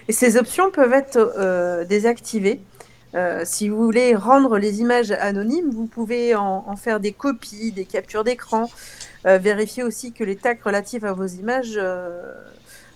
Et 0.07 0.11
ces 0.11 0.35
options 0.37 0.71
peuvent 0.71 0.93
être 0.93 1.85
désactivées. 1.87 2.59
Euh, 3.15 3.41
si 3.43 3.69
vous 3.69 3.83
voulez 3.83 4.15
rendre 4.15 4.57
les 4.57 4.81
images 4.81 5.11
anonymes, 5.11 5.71
vous 5.71 5.87
pouvez 5.87 6.35
en, 6.35 6.75
faire 6.75 6.99
des 6.99 7.11
copies, 7.11 7.71
des 7.71 7.85
captures 7.85 8.23
d'écran. 8.23 8.69
Euh, 9.25 9.37
vérifiez 9.37 9.83
aussi 9.83 10.11
que 10.11 10.23
les 10.23 10.35
tags 10.35 10.55
relatifs 10.63 11.03
à 11.03 11.13
vos 11.13 11.25
images 11.25 11.75
euh, 11.77 12.33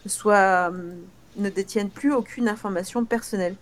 soient, 0.06 0.68
hum, 0.70 0.94
ne 1.38 1.50
détiennent 1.50 1.90
plus 1.90 2.14
aucune 2.14 2.48
information 2.48 3.06
personnelle. 3.06 3.56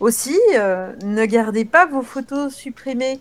Aussi, 0.00 0.38
euh, 0.54 0.92
ne 1.04 1.24
gardez 1.26 1.64
pas 1.64 1.86
vos 1.86 2.02
photos 2.02 2.52
supprimées. 2.52 3.20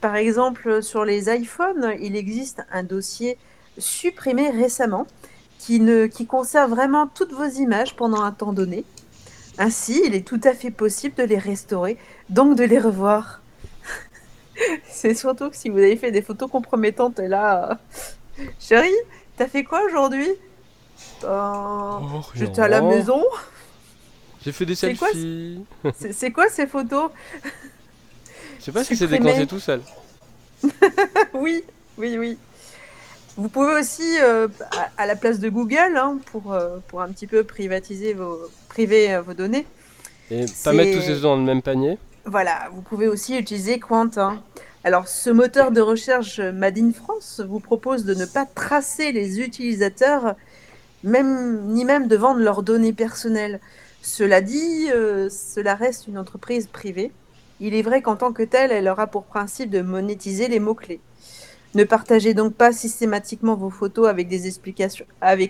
Par 0.00 0.16
exemple, 0.16 0.82
sur 0.82 1.04
les 1.04 1.32
iPhones, 1.32 1.94
il 2.00 2.16
existe 2.16 2.62
un 2.72 2.82
dossier 2.82 3.38
supprimés 3.78 4.50
récemment 4.50 5.06
qui, 5.58 5.78
ne, 5.78 6.06
qui 6.06 6.26
conservent 6.26 6.70
vraiment 6.70 7.06
toutes 7.06 7.32
vos 7.32 7.46
images 7.46 7.94
pendant 7.94 8.22
un 8.22 8.32
temps 8.32 8.52
donné. 8.52 8.84
Ainsi, 9.58 10.00
il 10.04 10.14
est 10.14 10.26
tout 10.26 10.40
à 10.44 10.54
fait 10.54 10.70
possible 10.70 11.14
de 11.16 11.24
les 11.24 11.38
restaurer, 11.38 11.98
donc 12.28 12.56
de 12.56 12.64
les 12.64 12.78
revoir. 12.78 13.42
C'est 14.90 15.14
surtout 15.14 15.50
que 15.50 15.56
si 15.56 15.68
vous 15.68 15.78
avez 15.78 15.96
fait 15.96 16.10
des 16.12 16.22
photos 16.22 16.50
compromettantes, 16.50 17.18
et 17.18 17.28
là, 17.28 17.78
euh, 18.40 18.44
chérie, 18.60 18.90
t'as 19.36 19.48
fait 19.48 19.64
quoi 19.64 19.82
aujourd'hui? 19.84 20.28
Ben, 21.22 22.00
Oh, 22.02 22.20
J'étais 22.34 22.60
à 22.62 22.68
la 22.68 22.80
maison. 22.80 23.22
J'ai 24.44 24.52
fait 24.52 24.66
des 24.66 24.74
selfies. 24.76 25.64
C'est 26.10 26.30
quoi 26.30 26.48
ces 26.48 26.66
photos? 26.66 27.10
Je 28.58 28.64
sais 28.64 28.72
pas 28.72 28.84
si 28.84 28.96
c'est 28.96 29.06
décompté 29.06 29.46
tout 29.46 29.60
seul. 29.60 29.80
Oui, 31.34 31.62
oui, 31.96 32.16
oui. 32.18 32.38
Vous 33.38 33.48
pouvez 33.48 33.78
aussi, 33.78 34.18
euh, 34.20 34.48
à, 34.72 35.02
à 35.02 35.06
la 35.06 35.14
place 35.14 35.38
de 35.38 35.48
Google, 35.48 35.96
hein, 35.96 36.18
pour, 36.32 36.52
euh, 36.52 36.78
pour 36.88 37.02
un 37.02 37.08
petit 37.08 37.28
peu 37.28 37.44
privatiser 37.44 38.12
vos, 38.12 38.36
priver 38.68 39.14
euh, 39.14 39.22
vos 39.22 39.32
données, 39.32 39.64
Et 40.32 40.44
pas 40.64 40.72
mettre 40.72 40.98
tous 40.98 41.04
ces 41.04 41.12
œufs 41.12 41.22
dans 41.22 41.36
le 41.36 41.42
même 41.42 41.62
panier. 41.62 41.98
Voilà, 42.24 42.68
vous 42.72 42.82
pouvez 42.82 43.06
aussi 43.06 43.38
utiliser 43.38 43.78
Quant. 43.78 44.10
hein. 44.16 44.42
Alors, 44.82 45.06
ce 45.06 45.30
moteur 45.30 45.70
de 45.70 45.80
recherche 45.80 46.40
Made 46.40 46.78
in 46.78 46.92
France 46.92 47.40
vous 47.48 47.60
propose 47.60 48.04
de 48.04 48.14
ne 48.14 48.26
pas 48.26 48.44
tracer 48.44 49.12
les 49.12 49.40
utilisateurs, 49.40 50.34
même, 51.04 51.62
ni 51.66 51.84
même 51.84 52.08
de 52.08 52.16
vendre 52.16 52.40
leurs 52.40 52.64
données 52.64 52.92
personnelles. 52.92 53.60
Cela 54.02 54.40
dit, 54.40 54.88
cela 55.30 55.74
reste 55.76 56.08
une 56.08 56.18
entreprise 56.18 56.66
privée. 56.66 57.12
Il 57.60 57.74
est 57.74 57.82
vrai 57.82 58.02
qu'en 58.02 58.16
tant 58.16 58.32
que 58.32 58.42
telle, 58.42 58.72
elle 58.72 58.88
aura 58.88 59.06
pour 59.06 59.24
principe 59.24 59.70
de 59.70 59.80
monétiser 59.80 60.48
les 60.48 60.60
mots-clés. 60.60 61.00
Ne 61.74 61.84
partagez 61.84 62.32
donc 62.34 62.54
pas 62.54 62.72
systématiquement 62.72 63.54
vos 63.54 63.70
photos 63.70 64.08
avec 64.08 64.28
des 64.28 64.48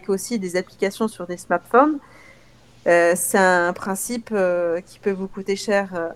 aussi 0.09 0.39
des 0.39 0.57
applications 0.57 1.09
sur 1.09 1.27
des 1.27 1.37
smartphones. 1.37 1.99
Euh, 2.87 3.13
c'est 3.17 3.39
un 3.39 3.73
principe 3.73 4.31
euh, 4.33 4.81
qui 4.81 4.99
peut 4.99 5.13
vous 5.13 5.29
coûter 5.29 5.57
cher. 5.57 5.91
euh, 5.95 6.09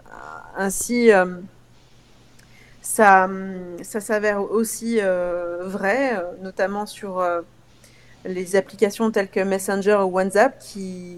ainsi, 0.57 1.11
ça, 2.81 3.29
s'avère 3.83 4.43
aussi 4.51 4.99
vrai, 5.61 6.21
notamment 6.41 6.87
sur 6.87 7.25
les 8.25 8.57
applications 8.57 9.11
telles 9.11 9.31
que 9.31 9.41
Messenger 9.41 9.99
ou 10.05 10.13
WhatsApp 10.13 10.59
qui, 10.59 11.17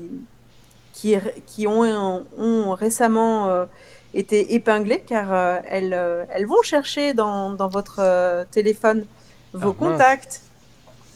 ont, 1.66 2.74
récemment 2.74 3.66
été 4.14 4.54
épinglées 4.54 5.02
car 5.06 5.32
euh, 5.32 5.58
elles, 5.68 5.94
euh, 5.94 6.24
elles 6.30 6.46
vont 6.46 6.62
chercher 6.62 7.14
dans, 7.14 7.52
dans 7.52 7.68
votre 7.68 7.98
euh, 8.00 8.44
téléphone 8.50 9.06
vos 9.52 9.70
Ah, 9.70 9.76
contacts, 9.78 10.42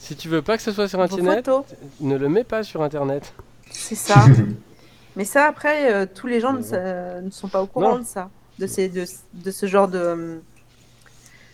Si 0.01 0.15
tu 0.17 0.29
veux 0.29 0.43
pas 0.43 0.57
que 0.57 0.63
ce 0.63 0.73
soit 0.73 0.89
sur 0.89 1.01
internet, 1.01 1.51
ne 2.01 2.17
le 2.17 2.29
mets 2.29 2.45
pas 2.45 2.63
sur 2.63 2.83
internet. 2.83 3.33
C'est 3.71 3.95
ça. 3.95 4.25
Mais 5.17 5.25
ça, 5.25 5.47
après, 5.47 6.07
tous 6.09 6.29
les 6.29 6.39
gens 6.39 6.53
ne, 6.53 7.31
sont 7.31 7.49
pas 7.49 7.61
au 7.61 7.67
courant 7.67 7.95
Non. 7.95 7.99
de 7.99 8.05
ça, 8.05 8.31
de, 8.61 8.67
ces, 8.69 8.89
de, 8.89 9.05
de 9.35 9.51
ce 9.51 9.67
genre 9.67 9.89
de, 9.89 10.41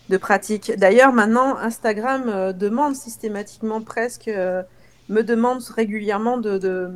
de 0.09 0.17
pratique. 0.17 0.71
D'ailleurs, 0.77 1.13
maintenant, 1.13 1.57
Instagram 1.57 2.23
euh, 2.27 2.53
demande 2.53 2.95
systématiquement 2.95 3.81
presque, 3.81 4.27
euh, 4.27 4.63
me 5.09 5.21
demande 5.21 5.61
régulièrement 5.63 6.37
de, 6.37 6.57
de, 6.57 6.89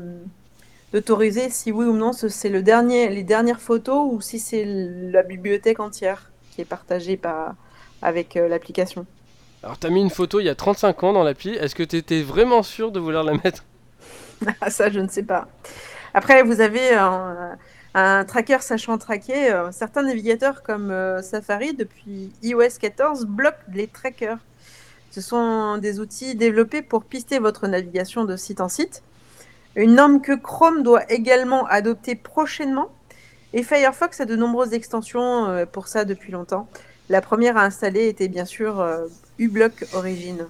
d'autoriser 0.93 1.49
si 1.49 1.71
oui 1.71 1.85
ou 1.85 1.95
non 1.95 2.13
ce- 2.13 2.29
c'est 2.29 2.49
le 2.49 2.63
dernier, 2.63 3.09
les 3.09 3.23
dernières 3.23 3.61
photos 3.61 4.07
ou 4.11 4.21
si 4.21 4.39
c'est 4.39 4.65
la 4.65 5.23
bibliothèque 5.23 5.79
entière 5.79 6.31
qui 6.51 6.61
est 6.61 6.65
partagée 6.65 7.17
par, 7.17 7.55
avec 8.01 8.37
euh, 8.37 8.47
l'application. 8.47 9.05
Alors 9.63 9.77
t'as 9.77 9.89
mis 9.89 10.01
une 10.01 10.09
photo 10.09 10.41
il 10.41 10.47
y 10.47 10.49
a 10.49 10.55
35 10.55 11.01
ans 11.03 11.13
dans 11.13 11.23
l'appli, 11.23 11.51
est-ce 11.55 11.73
que 11.73 11.83
t'étais 11.83 12.21
vraiment 12.23 12.61
sûr 12.61 12.91
de 12.91 12.99
vouloir 12.99 13.23
la 13.23 13.35
mettre? 13.35 13.63
Ah, 14.61 14.69
ça, 14.69 14.89
je 14.89 14.99
ne 14.99 15.07
sais 15.07 15.23
pas. 15.23 15.49
Après, 16.13 16.43
vous 16.43 16.61
avez 16.61 16.93
un, 16.95 17.57
un 17.93 18.25
tracker 18.25 18.59
sachant 18.61 18.97
traquer. 18.97 19.51
euh, 19.53 19.71
certains 19.71 20.03
navigateurs 20.03 20.63
comme 20.63 20.91
euh, 20.91 21.21
Safari, 21.21 21.75
depuis 21.75 22.33
iOS 22.43 22.77
14, 22.79 23.25
bloquent 23.25 23.57
les 23.73 23.87
trackers. 23.89 24.39
Ce 25.11 25.21
sont 25.21 25.77
des 25.79 25.99
outils 26.01 26.35
développés 26.35 26.81
pour 26.83 27.05
pister 27.05 27.39
votre 27.39 27.67
navigation 27.67 28.25
de 28.25 28.37
site 28.37 28.61
en 28.61 28.69
site. 28.69 29.03
Une 29.79 29.95
norme 29.95 30.19
que 30.19 30.33
Chrome 30.33 30.83
doit 30.83 31.09
également 31.09 31.65
adopter 31.65 32.13
prochainement. 32.13 32.89
Et 33.53 33.63
Firefox 33.63 34.19
a 34.19 34.25
de 34.25 34.35
nombreuses 34.35 34.73
extensions 34.73 35.45
euh, 35.45 35.65
pour 35.65 35.87
ça 35.87 36.03
depuis 36.03 36.33
longtemps. 36.33 36.67
La 37.07 37.21
première 37.21 37.55
à 37.55 37.63
installer 37.63 38.09
était 38.09 38.27
bien 38.27 38.43
sûr 38.43 38.81
euh, 38.81 39.07
uBlock 39.37 39.85
Origin. 39.93 40.49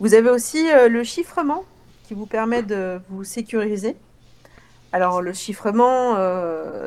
Vous 0.00 0.14
avez 0.14 0.28
aussi 0.28 0.68
euh, 0.72 0.88
le 0.88 1.04
chiffrement 1.04 1.64
qui 2.08 2.14
vous 2.14 2.26
permet 2.26 2.64
de 2.64 3.00
vous 3.10 3.22
sécuriser. 3.22 3.94
Alors 4.90 5.22
le 5.22 5.32
chiffrement 5.32 6.14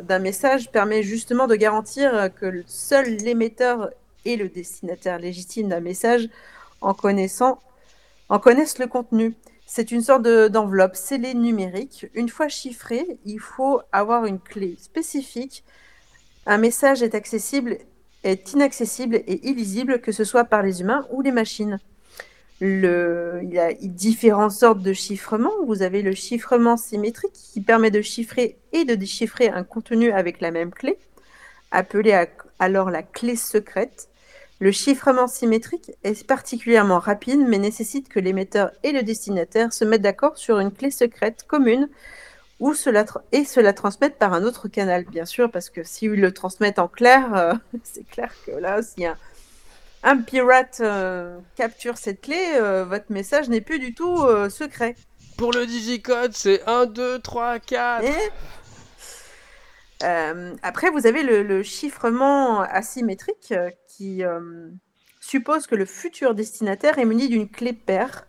d'un 0.02 0.20
message 0.20 0.72
permet 0.72 1.04
justement 1.04 1.46
de 1.46 1.54
garantir 1.54 2.30
que 2.34 2.64
seul 2.66 3.06
l'émetteur 3.18 3.92
et 4.26 4.36
le 4.36 4.50
destinataire 4.50 5.20
légitime 5.20 5.70
d'un 5.70 5.82
message 5.82 6.28
en, 6.82 6.96
connaissant, 6.96 7.60
en 8.28 8.40
connaissent 8.40 8.80
le 8.80 8.88
contenu. 8.88 9.36
C'est 9.74 9.94
une 9.94 10.02
sorte 10.02 10.24
de- 10.24 10.50
d'enveloppe 10.50 10.98
scellée 10.98 11.34
numérique. 11.34 12.06
Une 12.14 12.28
fois 12.28 12.50
chiffrée, 12.50 13.20
il 13.24 13.40
faut 13.40 13.80
avoir 13.94 14.26
une 14.26 14.38
clé 14.42 14.76
spécifique. 14.78 15.64
Un 16.46 16.58
message 16.58 17.02
est 17.04 17.16
accessible, 17.16 17.78
est 18.26 18.52
inaccessible 18.52 19.16
et 19.16 19.48
illisible, 19.48 20.02
que 20.02 20.12
ce 20.12 20.26
soit 20.26 20.44
par 20.44 20.62
les 20.62 20.82
humains 20.82 21.08
ou 21.10 21.22
les 21.22 21.32
machines. 21.32 21.80
Il 22.60 23.50
y 23.50 23.60
a 23.60 23.72
différentes 23.80 24.52
sortes 24.52 24.82
de 24.82 24.92
chiffrement. 24.92 25.54
Vous 25.66 25.84
avez 25.84 26.02
le 26.02 26.12
chiffrement 26.16 26.76
symétrique 26.76 27.32
qui 27.32 27.62
permet 27.62 27.92
de 27.92 28.02
chiffrer 28.02 28.58
et 28.74 28.84
de 28.84 28.96
déchiffrer 28.96 29.48
un 29.48 29.64
contenu 29.64 30.12
avec 30.12 30.42
la 30.42 30.52
même 30.52 30.72
clé, 30.72 30.98
appelée 31.72 32.26
alors 32.60 32.92
la 32.92 33.04
clé 33.04 33.38
secrète. 33.38 34.10
Le 34.62 34.72
chiffrement 34.72 35.28
symétrique 35.28 35.92
est 36.04 36.24
particulièrement 36.26 37.00
rapide 37.00 37.40
mais 37.48 37.58
nécessite 37.58 38.08
que 38.08 38.20
l'émetteur 38.20 38.70
et 38.84 38.92
le 38.92 39.02
destinataire 39.02 39.74
se 39.74 39.84
mettent 39.84 40.04
d'accord 40.04 40.38
sur 40.38 40.60
une 40.60 40.72
clé 40.72 40.92
secrète 40.92 41.46
commune 41.48 41.90
ou 42.60 42.76
cela 42.76 43.04
et 43.32 43.44
se 43.44 43.60
la 43.60 43.74
transmettent 43.74 44.20
par 44.20 44.34
un 44.34 44.44
autre 44.44 44.68
canal, 44.68 45.04
bien 45.06 45.26
sûr, 45.26 45.50
parce 45.50 45.72
que 45.72 45.82
s'ils 45.82 46.12
le 46.12 46.32
transmettent 46.32 46.78
en 46.78 46.88
clair, 46.88 47.34
euh, 47.34 47.54
c'est 47.84 48.08
clair 48.08 48.32
que 48.46 48.52
là, 48.52 48.84
s'il 48.84 49.02
y 49.02 49.08
a 49.08 49.18
un 50.04 50.18
pirate 50.18 50.78
euh, 50.82 51.40
capture 51.56 51.98
cette 51.98 52.22
clé, 52.22 52.40
euh, 52.54 52.86
votre 52.86 53.12
message 53.12 53.50
n'est 53.50 53.62
plus 53.62 53.80
du 53.80 53.96
tout 53.96 54.20
secret. 54.52 54.96
Pour 55.40 55.54
le 55.54 55.66
digicode, 55.66 56.34
c'est 56.34 56.62
1, 56.68 56.86
2, 56.86 57.18
3, 57.18 57.58
4 57.58 58.06
Et, 58.06 58.14
euh, 60.04 60.54
après, 60.64 60.90
vous 60.90 61.08
avez 61.08 61.24
le, 61.24 61.44
le 61.44 61.64
chiffrement 61.64 62.62
asymétrique 62.62 63.54
qui 64.02 64.24
euh, 64.24 64.70
suppose 65.20 65.68
que 65.68 65.76
le 65.76 65.86
futur 65.86 66.34
destinataire 66.34 66.98
est 66.98 67.06
muni 67.06 67.30
d'une 67.30 67.48
clé 67.50 67.74
paire. 67.74 68.28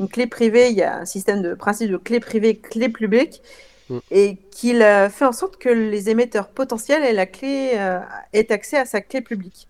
Une 0.00 0.08
clé 0.08 0.26
privée, 0.26 0.70
il 0.70 0.76
y 0.76 0.82
a 0.82 0.98
un 0.98 1.04
système 1.04 1.40
de 1.40 1.54
principe 1.54 1.90
de 1.90 1.96
clé 1.96 2.18
privée, 2.18 2.56
clé 2.56 2.88
publique, 2.88 3.40
Mm. 3.88 3.98
et 4.10 4.36
qu'il 4.50 4.82
euh, 4.82 5.10
fait 5.10 5.26
en 5.26 5.32
sorte 5.32 5.58
que 5.58 5.68
les 5.68 6.08
émetteurs 6.08 6.48
potentiels 6.48 7.02
aient, 7.02 7.12
la 7.12 7.26
clé, 7.26 7.72
euh, 7.74 8.00
aient 8.32 8.50
accès 8.50 8.78
à 8.78 8.86
sa 8.86 9.00
clé 9.00 9.20
publique. 9.20 9.68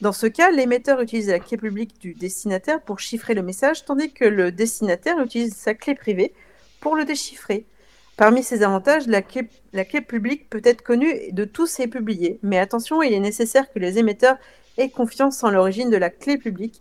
Dans 0.00 0.12
ce 0.12 0.26
cas, 0.26 0.50
l'émetteur 0.50 1.00
utilise 1.00 1.28
la 1.28 1.38
clé 1.38 1.56
publique 1.56 1.98
du 1.98 2.14
destinataire 2.14 2.82
pour 2.82 2.98
chiffrer 3.00 3.32
le 3.32 3.42
message, 3.42 3.84
tandis 3.84 4.12
que 4.12 4.24
le 4.24 4.52
destinataire 4.52 5.18
utilise 5.18 5.54
sa 5.54 5.74
clé 5.74 5.94
privée 5.94 6.34
pour 6.80 6.94
le 6.94 7.04
déchiffrer. 7.04 7.64
Parmi 8.16 8.42
ces 8.42 8.62
avantages, 8.62 9.06
la 9.06 9.22
clé, 9.22 9.48
la 9.72 9.84
clé 9.84 10.00
publique 10.00 10.50
peut 10.50 10.60
être 10.64 10.82
connue 10.82 11.32
de 11.32 11.44
tous 11.44 11.80
et 11.80 11.88
publiée. 11.88 12.38
Mais 12.42 12.58
attention, 12.58 13.02
il 13.02 13.12
est 13.14 13.20
nécessaire 13.20 13.72
que 13.72 13.78
les 13.78 13.98
émetteurs 13.98 14.36
aient 14.78 14.90
confiance 14.90 15.42
en 15.44 15.50
l'origine 15.50 15.90
de 15.90 15.96
la 15.96 16.10
clé 16.10 16.38
publique, 16.38 16.80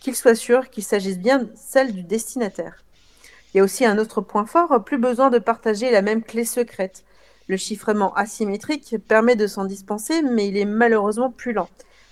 qu'ils 0.00 0.16
soient 0.16 0.34
sûrs 0.34 0.70
qu'il 0.70 0.84
s'agisse 0.84 1.18
bien 1.18 1.48
celle 1.54 1.92
du 1.92 2.02
destinataire. 2.02 2.84
Il 3.52 3.58
y 3.58 3.60
a 3.60 3.64
aussi 3.64 3.84
un 3.84 3.98
autre 3.98 4.20
point 4.20 4.46
fort, 4.46 4.84
plus 4.84 4.98
besoin 4.98 5.30
de 5.30 5.38
partager 5.38 5.90
la 5.90 6.02
même 6.02 6.22
clé 6.22 6.44
secrète. 6.44 7.04
Le 7.48 7.56
chiffrement 7.56 8.14
asymétrique 8.14 8.96
permet 9.08 9.34
de 9.34 9.46
s'en 9.46 9.64
dispenser, 9.64 10.22
mais 10.22 10.46
il 10.46 10.56
est 10.56 10.64
malheureusement 10.64 11.30
plus 11.30 11.52
lent. 11.52 11.68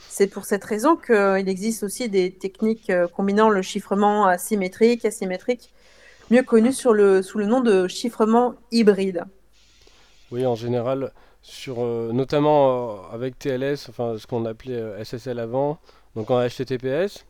C'est 0.09 0.27
pour 0.27 0.47
cette 0.47 0.65
raison 0.65 0.97
qu'il 0.97 1.49
existe 1.49 1.85
aussi 1.85 2.09
des 2.09 2.33
techniques 2.33 2.91
euh, 2.91 3.07
combinant 3.07 3.51
le 3.51 3.63
chiffrement 3.63 4.27
asymétrique, 4.27 5.05
asymétrique, 5.05 5.73
mieux 6.31 6.43
connu 6.43 6.73
sous 6.73 6.93
le 6.93 7.23
nom 7.47 7.61
de 7.61 7.87
chiffrement 7.87 8.55
hybride. 8.73 9.25
Oui, 10.33 10.45
en 10.45 10.57
général, 10.57 11.13
sur, 11.49 11.83
euh, 11.83 12.11
notamment 12.13 13.09
euh, 13.11 13.15
avec 13.15 13.39
TLS, 13.39 13.89
enfin 13.89 14.17
ce 14.19 14.27
qu'on 14.27 14.45
appelait 14.45 14.77
euh, 14.77 15.03
SSL 15.03 15.39
avant, 15.39 15.79
donc 16.15 16.31
en 16.31 16.47
HTTPS, 16.47 17.25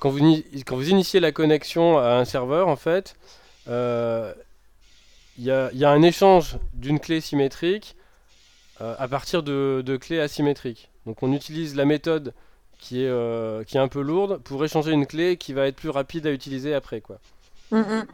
quand, 0.00 0.10
vous, 0.10 0.18
quand 0.66 0.74
vous 0.74 0.90
initiez 0.90 1.20
la 1.20 1.30
connexion 1.30 1.96
à 1.98 2.16
un 2.16 2.24
serveur, 2.24 2.66
en 2.66 2.74
fait, 2.74 3.14
il 3.68 3.72
y, 5.38 5.50
a, 5.50 5.70
y 5.72 5.84
a 5.84 5.90
un 5.90 6.02
échange 6.02 6.58
d'une 6.72 6.98
clé 6.98 7.20
symétrique 7.20 7.94
à 8.80 9.06
partir 9.06 9.44
de, 9.44 9.84
de 9.86 9.96
clés 9.96 10.18
asymétriques. 10.18 10.90
Donc 11.04 11.22
on 11.22 11.32
utilise 11.32 11.76
la 11.76 11.84
méthode 11.84 12.34
qui 12.80 13.04
est, 13.04 13.64
qui 13.66 13.76
est 13.76 13.80
un 13.80 13.86
peu 13.86 14.00
lourde 14.00 14.38
pour 14.38 14.64
échanger 14.64 14.90
une 14.90 15.06
clé 15.06 15.36
qui 15.36 15.52
va 15.52 15.68
être 15.68 15.76
plus 15.76 15.90
rapide 15.90 16.26
à 16.26 16.32
utiliser 16.32 16.74
après. 16.74 17.00
Quoi. 17.00 17.20
Mm, 17.70 17.78
mm. 17.80 18.06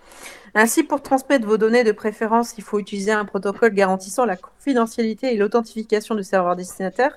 Ainsi, 0.54 0.82
pour 0.84 1.02
transmettre 1.02 1.46
vos 1.46 1.58
données 1.58 1.84
de 1.84 1.92
préférence, 1.92 2.54
il 2.58 2.64
faut 2.64 2.78
utiliser 2.78 3.12
un 3.12 3.24
protocole 3.24 3.72
garantissant 3.74 4.24
la 4.26 4.36
confidentialité 4.36 5.34
et 5.34 5.36
l'authentification 5.36 6.14
du 6.14 6.24
serveur 6.24 6.56
destinataire 6.56 7.16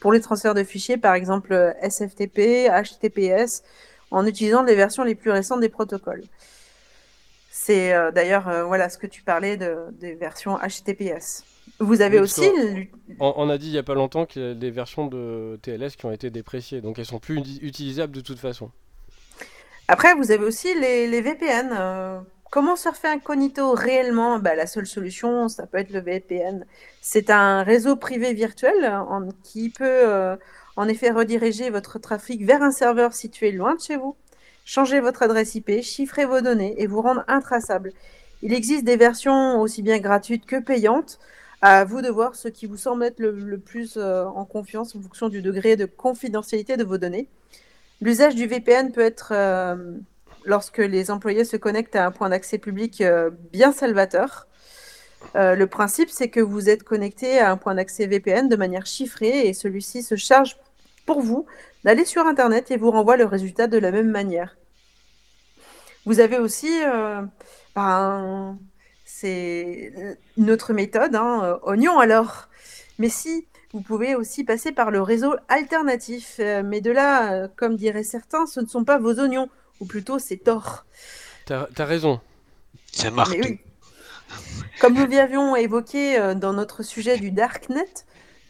pour 0.00 0.12
les 0.12 0.20
transferts 0.20 0.54
de 0.54 0.64
fichiers, 0.64 0.98
par 0.98 1.14
exemple 1.14 1.52
euh, 1.52 1.72
SFTP, 1.82 2.68
HTTPS, 2.68 3.62
en 4.10 4.26
utilisant 4.26 4.62
les 4.62 4.74
versions 4.74 5.04
les 5.04 5.14
plus 5.14 5.30
récentes 5.30 5.60
des 5.60 5.68
protocoles. 5.70 6.24
C'est 7.50 7.92
euh, 7.92 8.10
d'ailleurs 8.10 8.48
euh, 8.48 8.64
voilà 8.64 8.88
ce 8.88 8.98
que 8.98 9.06
tu 9.06 9.22
parlais 9.22 9.56
de, 9.56 9.76
des 9.92 10.14
versions 10.14 10.58
HTTPS. 10.58 11.44
Vous 11.78 12.00
avez 12.02 12.18
Oui, 12.18 12.24
aussi 12.24 12.42
On, 13.20 13.32
on 13.36 13.48
a 13.48 13.58
dit 13.58 13.68
il 13.68 13.72
n'y 13.72 13.78
a 13.78 13.82
pas 13.82 13.94
longtemps 13.94 14.26
qu'il 14.26 14.42
y 14.42 14.44
a 14.50 14.54
des 14.54 14.70
versions 14.70 15.06
de 15.06 15.58
TLS 15.62 15.96
qui 15.96 16.06
ont 16.06 16.12
été 16.12 16.30
dépréciées, 16.30 16.80
donc 16.80 16.98
elles 16.98 17.06
sont 17.06 17.18
plus 17.20 17.38
uti- 17.38 17.58
utilisables 17.62 18.14
de 18.14 18.20
toute 18.20 18.38
façon. 18.38 18.70
Après, 19.88 20.14
vous 20.14 20.30
avez 20.30 20.44
aussi 20.44 20.74
les, 20.74 21.20
VPN. 21.20 21.70
euh, 21.78 22.20
comment 22.50 22.76
surfer 22.76 23.08
incognito 23.08 23.72
réellement? 23.72 24.38
Bah, 24.38 24.54
La 24.54 24.66
seule 24.66 24.86
solution, 24.86 25.48
ça 25.48 25.66
peut 25.66 25.78
être 25.78 25.90
le 25.90 26.00
VPN. 26.00 26.64
C'est 27.02 27.30
un 27.30 27.62
réseau 27.62 27.96
privé 27.96 28.32
virtuel 28.32 28.92
qui 29.42 29.70
peut 29.70 29.84
euh, 29.84 30.36
en 30.76 30.88
effet 30.88 31.10
rediriger 31.10 31.70
votre 31.70 31.98
trafic 31.98 32.44
vers 32.44 32.62
un 32.62 32.70
serveur 32.70 33.12
situé 33.14 33.52
loin 33.52 33.74
de 33.74 33.80
chez 33.80 33.96
vous, 33.96 34.16
changer 34.64 35.00
votre 35.00 35.22
adresse 35.22 35.54
IP, 35.54 35.82
chiffrer 35.82 36.24
vos 36.24 36.40
données 36.40 36.74
et 36.78 36.86
vous 36.86 37.02
rendre 37.02 37.24
intraçable. 37.28 37.92
Il 38.42 38.52
existe 38.54 38.84
des 38.84 38.96
versions 38.96 39.60
aussi 39.60 39.82
bien 39.82 39.98
gratuites 39.98 40.46
que 40.46 40.56
payantes. 40.60 41.18
À 41.62 41.84
vous 41.84 42.02
de 42.02 42.08
voir 42.10 42.34
ce 42.34 42.48
qui 42.48 42.66
vous 42.66 42.76
semble 42.76 43.04
être 43.04 43.20
le, 43.20 43.30
le 43.32 43.58
plus 43.58 43.94
euh, 43.96 44.24
en 44.26 44.44
confiance 44.44 44.94
en 44.96 45.00
fonction 45.00 45.30
du 45.30 45.40
degré 45.40 45.76
de 45.76 45.86
confidentialité 45.86 46.76
de 46.76 46.84
vos 46.84 46.98
données. 46.98 47.26
L'usage 48.00 48.34
du 48.34 48.46
VPN 48.46 48.92
peut 48.92 49.00
être, 49.00 49.32
euh, 49.34 49.92
lorsque 50.44 50.78
les 50.78 51.10
employés 51.10 51.44
se 51.44 51.56
connectent 51.56 51.96
à 51.96 52.06
un 52.06 52.10
point 52.10 52.28
d'accès 52.28 52.58
public 52.58 53.00
euh, 53.00 53.30
bien 53.52 53.72
salvateur. 53.72 54.46
Euh, 55.36 55.54
le 55.54 55.66
principe, 55.66 56.10
c'est 56.10 56.28
que 56.28 56.40
vous 56.40 56.68
êtes 56.68 56.82
connecté 56.82 57.38
à 57.38 57.50
un 57.50 57.56
point 57.56 57.74
d'accès 57.74 58.06
VPN 58.06 58.48
de 58.48 58.56
manière 58.56 58.86
chiffrée 58.86 59.48
et 59.48 59.54
celui-ci 59.54 60.02
se 60.02 60.16
charge 60.16 60.56
pour 61.06 61.22
vous 61.22 61.46
d'aller 61.84 62.04
sur 62.04 62.26
Internet 62.26 62.70
et 62.70 62.76
vous 62.76 62.90
renvoie 62.90 63.16
le 63.16 63.24
résultat 63.24 63.66
de 63.66 63.78
la 63.78 63.90
même 63.90 64.10
manière. 64.10 64.56
Vous 66.06 66.20
avez 66.20 66.38
aussi, 66.38 66.70
ben, 67.74 68.58
c'est 69.06 70.18
une 70.36 70.50
autre 70.50 70.74
méthode, 70.74 71.14
hein, 71.14 71.58
Oignon 71.62 71.98
alors. 71.98 72.48
Mais 72.98 73.08
si, 73.08 73.46
vous 73.74 73.80
pouvez 73.80 74.14
aussi 74.14 74.44
passer 74.44 74.70
par 74.70 74.92
le 74.92 75.02
réseau 75.02 75.34
alternatif. 75.48 76.36
Euh, 76.38 76.62
mais 76.64 76.80
de 76.80 76.92
là, 76.92 77.32
euh, 77.32 77.48
comme 77.56 77.76
diraient 77.76 78.04
certains, 78.04 78.46
ce 78.46 78.60
ne 78.60 78.66
sont 78.66 78.84
pas 78.84 78.98
vos 78.98 79.18
oignons, 79.18 79.48
ou 79.80 79.84
plutôt 79.84 80.20
c'est 80.20 80.36
tort. 80.36 80.86
T'as 81.44 81.66
raison. 81.84 82.20
C'est. 82.92 83.10
Mais 83.10 83.40
oui. 83.42 83.58
Comme 84.80 84.94
nous 84.94 85.06
l'avions 85.06 85.56
évoqué 85.56 86.18
euh, 86.18 86.34
dans 86.34 86.52
notre 86.52 86.84
sujet 86.84 87.18
du 87.18 87.32
Darknet, 87.32 87.88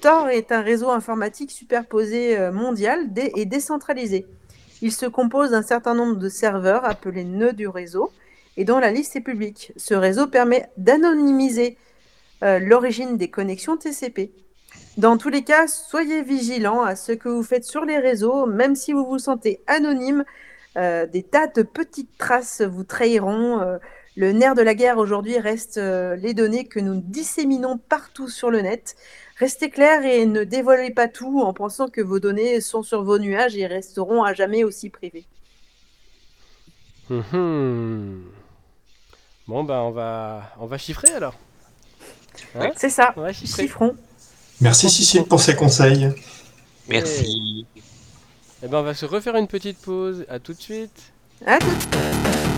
Tor 0.03 0.29
est 0.29 0.53
un 0.53 0.61
réseau 0.61 0.91
informatique 0.91 1.51
superposé 1.51 2.51
mondial 2.51 3.09
et 3.17 3.47
décentralisé. 3.47 4.27
Il 4.83 4.93
se 4.93 5.07
compose 5.07 5.53
d'un 5.53 5.63
certain 5.63 5.95
nombre 5.95 6.17
de 6.17 6.29
serveurs 6.29 6.85
appelés 6.85 7.25
nœuds 7.25 7.55
du 7.55 7.69
réseau 7.69 8.13
et 8.59 8.65
dont 8.65 8.79
la 8.79 8.91
liste 8.91 9.17
est 9.17 9.23
publique. 9.23 9.73
Ce 9.79 9.95
réseau 9.95 10.27
permet 10.27 10.69
d'anonymiser 10.77 11.79
l'origine 12.43 13.17
des 13.17 13.31
connexions 13.31 13.79
TCP. 13.79 14.31
Dans 14.97 15.17
tous 15.17 15.29
les 15.29 15.43
cas, 15.43 15.67
soyez 15.67 16.23
vigilants 16.23 16.83
à 16.83 16.95
ce 16.95 17.13
que 17.13 17.29
vous 17.29 17.43
faites 17.43 17.65
sur 17.65 17.85
les 17.85 17.99
réseaux, 17.99 18.47
même 18.47 18.77
si 18.77 18.93
vous 18.93 19.05
vous 19.07 19.19
sentez 19.19 19.61
anonyme. 19.67 20.25
euh, 20.77 21.07
des 21.07 21.23
tas 21.23 21.47
de 21.47 21.63
petites 21.63 22.17
traces 22.19 22.61
vous 22.61 22.85
trahiront. 22.85 23.61
euh, 23.61 23.79
le 24.17 24.33
nerf 24.33 24.55
de 24.55 24.63
la 24.63 24.75
guerre 24.75 24.99
aujourd'hui 24.99 25.39
reste 25.39 25.79
euh, 25.79 26.15
les 26.17 26.35
données 26.35 26.67
que 26.67 26.79
nous 26.81 27.01
disséminons 27.01 27.79
partout 27.79 28.29
sur 28.29 28.51
le 28.51 28.61
net. 28.61 28.95
Restez 29.39 29.71
clairs 29.71 30.05
et 30.05 30.25
ne 30.27 30.45
dévoilez 30.45 30.91
pas 30.93 31.09
tout 31.09 31.41
en 31.43 31.53
pensant 31.53 31.89
que 31.89 32.01
vos 32.01 32.21
données 32.21 32.61
sont 32.61 32.85
sur 32.85 33.03
vos 33.03 33.19
nuages 33.19 33.57
et 33.57 33.67
resteront 33.67 34.23
à 34.23 34.33
jamais 34.35 34.63
aussi 34.63 34.91
privées. 34.91 35.27
Mhm. 37.11 38.25
Bon, 39.49 39.65
bah, 39.65 39.83
on 39.83 39.91
va, 39.91 40.43
on 40.59 40.67
va 40.67 40.79
chiffrer 40.79 41.13
alors. 41.13 41.35
Hein? 42.55 42.71
C'est 42.77 42.89
ça, 42.91 43.13
on 43.17 43.23
va 43.23 43.33
chiffrer. 43.33 43.63
chiffrons. 43.63 43.97
Merci 44.65 44.89
Cécile 44.89 45.25
pour 45.25 45.41
ces 45.41 45.55
conseils. 45.55 46.09
Merci. 46.89 47.67
Eh 48.63 48.67
ben, 48.67 48.79
on 48.79 48.83
va 48.83 48.95
se 48.95 49.05
refaire 49.05 49.37
une 49.37 49.47
petite 49.47 49.77
pause. 49.77 50.25
À 50.27 50.39
tout 50.39 50.55
de 50.55 50.61
suite. 50.61 51.13
À 51.45 51.59
tout 51.59 51.67
fait 51.67 51.99
une 51.99 52.54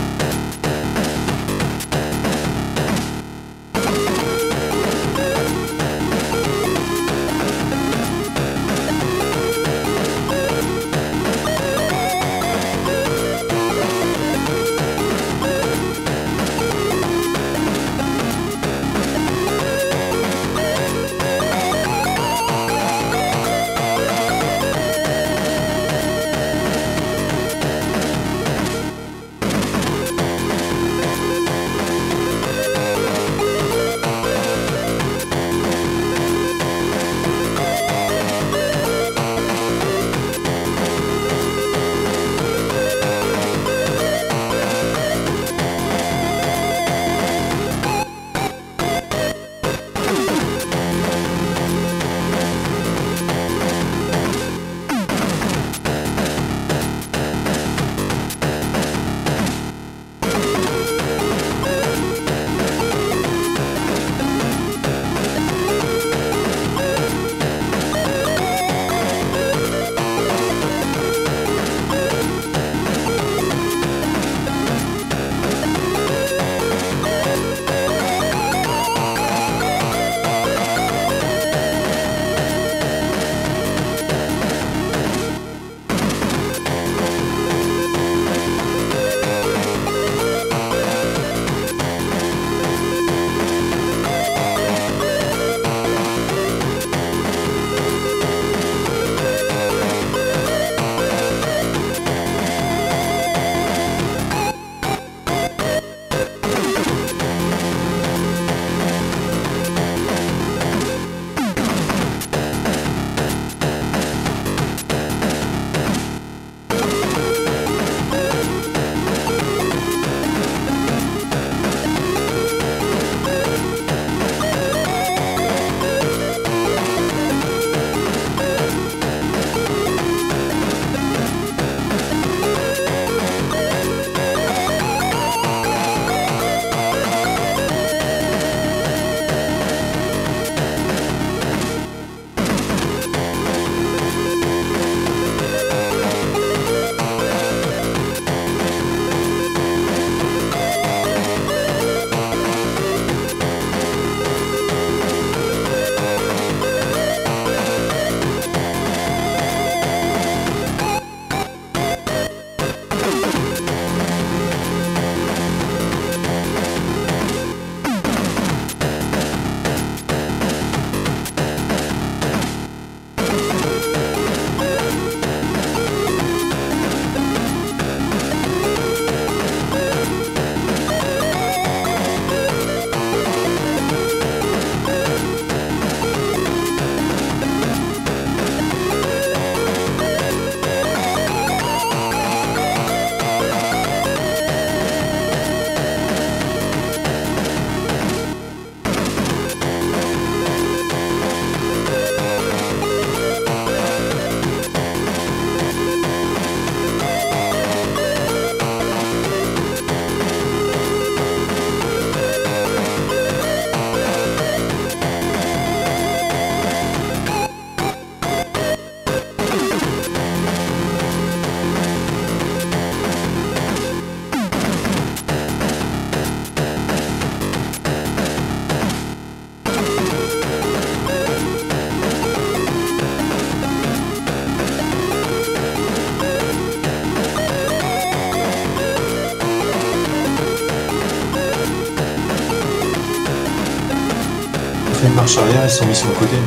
marche 245.27 245.37
arrière, 245.39 245.69
sont 245.69 245.85
mis 245.85 245.95
sur 245.95 246.07
le 246.07 246.13
côté. 246.13 246.37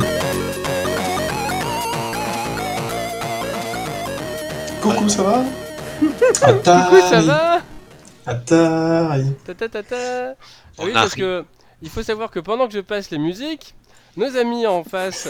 Coucou, 4.81 5.07
ça 5.09 5.21
va 5.21 5.43
Coucou, 6.01 7.01
ça 7.07 7.21
va 7.21 7.61
Atari 8.25 9.35
Ta 9.45 9.53
ta 9.53 9.69
ta 9.69 9.83
ta. 9.83 10.35
On 10.79 10.85
Oui, 10.85 10.93
parce 10.93 11.13
que 11.13 11.45
il 11.83 11.89
faut 11.89 12.01
savoir 12.01 12.31
que 12.31 12.39
pendant 12.39 12.67
que 12.67 12.73
je 12.73 12.79
passe 12.79 13.11
les 13.11 13.19
musiques, 13.19 13.75
nos 14.17 14.35
amis 14.35 14.65
en 14.65 14.83
face, 14.83 15.29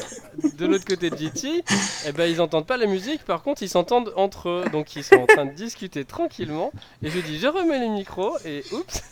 de 0.58 0.66
l'autre 0.66 0.86
côté 0.86 1.10
de 1.10 1.18
GT, 1.18 1.66
eh 2.08 2.12
ben 2.14 2.32
ils 2.32 2.40
entendent 2.40 2.68
pas 2.68 2.78
la 2.78 2.86
musique, 2.86 3.26
par 3.26 3.44
contre 3.44 3.64
ils 3.64 3.70
s'entendent 3.70 4.14
entre 4.16 4.48
eux, 4.48 4.64
donc 4.72 4.96
ils 4.96 5.04
sont 5.04 5.16
en 5.16 5.26
train 5.26 5.46
de 5.46 5.54
discuter 5.54 6.06
tranquillement. 6.06 6.72
Et 7.04 7.10
je 7.10 7.20
dis 7.20 7.38
je 7.38 7.48
remets 7.48 7.80
les 7.80 7.90
micros 7.90 8.38
et 8.46 8.64
oups, 8.72 9.04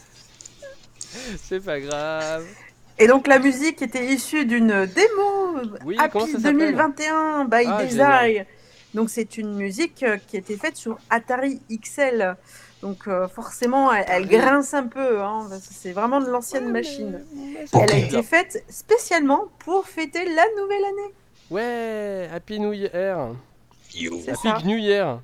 c'est 1.43 1.59
pas 1.63 1.81
grave. 1.81 2.45
Et 2.99 3.07
donc 3.07 3.27
la 3.27 3.39
musique 3.39 3.81
était 3.81 4.05
issue 4.05 4.45
d'une 4.45 4.85
démo 4.85 5.61
Oui, 5.85 5.95
Happy 5.97 6.19
ça 6.19 6.25
s'appelle 6.39 6.57
2021 6.57 7.45
by 7.45 7.63
Ah, 7.65 7.83
Desire. 7.83 8.45
Donc 8.93 9.09
c'est 9.09 9.37
une 9.37 9.55
musique 9.55 10.03
euh, 10.03 10.17
qui 10.27 10.35
était 10.35 10.57
faite 10.57 10.75
sur 10.75 10.97
Atari 11.09 11.61
XL. 11.71 12.35
Donc 12.81 13.07
euh, 13.07 13.27
forcément, 13.29 13.93
elle, 13.93 14.05
elle 14.09 14.27
grince 14.27 14.73
un 14.73 14.87
peu. 14.87 15.21
Hein, 15.21 15.47
c'est 15.61 15.93
vraiment 15.93 16.19
de 16.19 16.29
l'ancienne 16.29 16.71
machine. 16.71 17.23
Elle 17.73 17.91
a 17.91 17.97
été 17.97 18.21
faite 18.23 18.63
spécialement 18.69 19.45
pour 19.59 19.85
fêter 19.87 20.25
la 20.25 20.45
nouvelle 20.61 20.83
année. 20.83 21.13
Ouais, 21.51 22.29
Happy 22.33 22.59
New 22.59 22.73
Year, 22.73 23.29
Happy 23.89 24.37
ça. 24.43 24.57
New 24.65 24.77
Year 24.77 25.19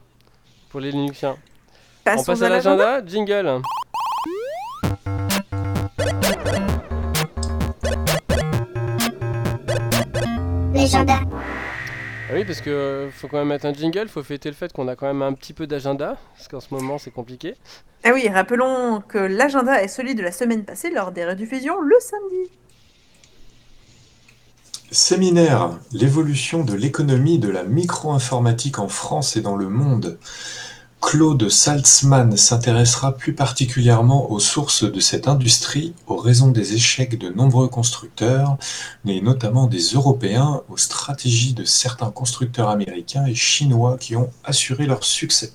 pour 0.69 0.79
les 0.79 0.91
Linuxiens. 0.91 1.35
On 1.37 2.03
Passons 2.05 2.25
passe 2.25 2.41
à 2.41 2.45
à 2.45 2.49
l'agenda, 2.49 3.05
jingle. 3.05 3.61
L'agenda. 10.85 11.19
Ah 12.29 12.33
oui, 12.35 12.45
parce 12.45 12.61
que 12.61 12.69
euh, 12.69 13.09
faut 13.09 13.27
quand 13.27 13.39
même 13.39 13.47
mettre 13.47 13.65
un 13.65 13.73
jingle, 13.73 14.07
faut 14.07 14.21
fêter 14.21 14.49
le 14.49 14.55
fait 14.55 14.71
qu'on 14.71 14.87
a 14.87 14.95
quand 14.95 15.07
même 15.07 15.23
un 15.23 15.33
petit 15.33 15.53
peu 15.53 15.65
d'agenda, 15.65 16.15
parce 16.35 16.47
qu'en 16.47 16.59
ce 16.59 16.71
moment 16.71 16.99
c'est 16.99 17.09
compliqué. 17.09 17.55
Ah 18.03 18.11
oui, 18.13 18.29
rappelons 18.29 19.01
que 19.01 19.17
l'agenda 19.17 19.81
est 19.81 19.87
celui 19.87 20.13
de 20.13 20.21
la 20.21 20.31
semaine 20.31 20.63
passée 20.63 20.91
lors 20.91 21.11
des 21.11 21.25
rediffusions 21.25 21.81
le 21.81 21.95
samedi. 21.99 22.51
Séminaire 24.91 25.79
L'évolution 25.91 26.63
de 26.63 26.75
l'économie 26.75 27.39
de 27.39 27.49
la 27.49 27.63
micro-informatique 27.63 28.77
en 28.77 28.87
France 28.87 29.35
et 29.37 29.41
dans 29.41 29.55
le 29.55 29.69
monde. 29.69 30.19
Claude 31.05 31.49
Saltzman 31.49 32.35
s'intéressera 32.35 33.11
plus 33.11 33.35
particulièrement 33.35 34.31
aux 34.31 34.39
sources 34.39 34.83
de 34.83 34.99
cette 34.99 35.27
industrie, 35.27 35.93
aux 36.07 36.15
raisons 36.15 36.49
des 36.49 36.73
échecs 36.73 37.19
de 37.19 37.29
nombreux 37.29 37.67
constructeurs, 37.67 38.57
et 39.05 39.21
notamment 39.21 39.67
des 39.67 39.81
Européens, 39.93 40.63
aux 40.67 40.77
stratégies 40.77 41.53
de 41.53 41.63
certains 41.63 42.09
constructeurs 42.09 42.69
américains 42.69 43.27
et 43.27 43.35
chinois 43.35 43.97
qui 43.99 44.15
ont 44.15 44.31
assuré 44.43 44.87
leur 44.87 45.03
succès. 45.03 45.53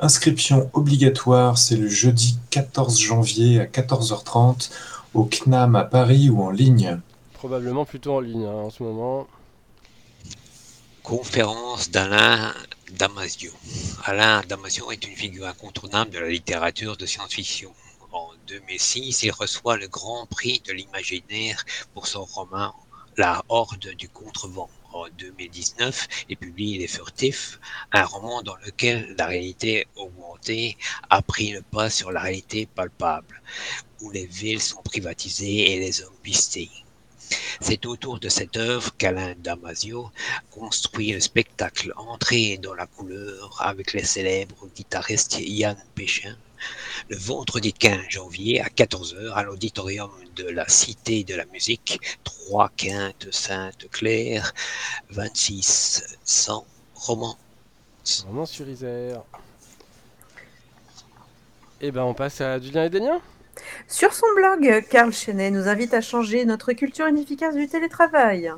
Inscription 0.00 0.70
obligatoire, 0.72 1.58
c'est 1.58 1.76
le 1.76 1.88
jeudi 1.88 2.38
14 2.48 2.98
janvier 2.98 3.60
à 3.60 3.66
14h30 3.66 4.70
au 5.12 5.24
CNAM 5.24 5.76
à 5.76 5.84
Paris 5.84 6.30
ou 6.30 6.42
en 6.42 6.50
ligne. 6.50 6.98
Probablement 7.34 7.84
plutôt 7.84 8.14
en 8.14 8.20
ligne 8.20 8.46
hein, 8.46 8.64
en 8.64 8.70
ce 8.70 8.82
moment. 8.82 9.26
Conférence 11.08 11.88
d'Alain 11.88 12.54
Damasio. 12.90 13.50
Alain 14.04 14.42
Damasio 14.46 14.92
est 14.92 15.06
une 15.06 15.16
figure 15.16 15.46
incontournable 15.46 16.10
de 16.10 16.18
la 16.18 16.28
littérature 16.28 16.98
de 16.98 17.06
science-fiction. 17.06 17.72
En 18.12 18.28
2006, 18.46 19.22
il 19.22 19.30
reçoit 19.30 19.78
le 19.78 19.88
Grand 19.88 20.26
Prix 20.26 20.60
de 20.66 20.74
l'imaginaire 20.74 21.64
pour 21.94 22.06
son 22.08 22.26
roman 22.26 22.74
La 23.16 23.42
Horde 23.48 23.94
du 23.96 24.10
Contrevent. 24.10 24.68
En 24.92 25.06
2019, 25.18 26.08
il 26.28 26.36
publie 26.36 26.76
Les 26.76 26.88
Furtifs, 26.88 27.58
un 27.90 28.04
roman 28.04 28.42
dans 28.42 28.56
lequel 28.56 29.14
la 29.16 29.28
réalité 29.28 29.86
augmentée 29.96 30.76
a 31.08 31.22
pris 31.22 31.52
le 31.52 31.62
pas 31.62 31.88
sur 31.88 32.12
la 32.12 32.20
réalité 32.20 32.66
palpable, 32.66 33.40
où 34.02 34.10
les 34.10 34.26
villes 34.26 34.60
sont 34.60 34.82
privatisées 34.82 35.72
et 35.72 35.80
les 35.80 36.02
hommes 36.02 36.20
pistés. 36.22 36.70
C'est 37.60 37.86
autour 37.86 38.20
de 38.20 38.28
cette 38.28 38.56
œuvre 38.56 38.94
qu'Alain 38.96 39.34
Damasio 39.38 40.10
construit 40.50 41.12
le 41.12 41.20
spectacle 41.20 41.92
Entrée 41.96 42.58
dans 42.58 42.74
la 42.74 42.86
couleur 42.86 43.56
avec 43.60 43.92
les 43.92 44.04
célèbres 44.04 44.68
guitaristes 44.74 45.38
Yann 45.40 45.76
Péchin 45.94 46.36
le 47.08 47.16
vendredi 47.16 47.72
15 47.72 48.00
janvier 48.08 48.60
à 48.60 48.68
14h 48.68 49.32
à 49.32 49.42
l'auditorium 49.42 50.10
de 50.36 50.44
la 50.44 50.68
Cité 50.68 51.24
de 51.24 51.34
la 51.34 51.46
Musique, 51.46 52.00
3 52.24 52.70
Quinte 52.76 53.28
Sainte-Claire, 53.30 54.52
26 55.10 56.16
100 56.24 56.66
Romans. 56.94 57.38
Vraiment 58.24 58.46
sur 58.46 58.68
Isère. 58.68 59.22
Et 61.80 61.92
ben 61.92 62.02
on 62.02 62.14
passe 62.14 62.40
à 62.40 62.58
Julien 62.58 62.84
et 62.84 62.90
Denien 62.90 63.20
Sur 63.88 64.12
son 64.12 64.26
blog, 64.36 64.84
Karl 64.90 65.12
Chenet 65.12 65.50
nous 65.50 65.68
invite 65.68 65.94
à 65.94 66.00
changer 66.00 66.44
notre 66.44 66.72
culture 66.72 67.08
inefficace 67.08 67.54
du 67.54 67.68
télétravail. 67.68 68.52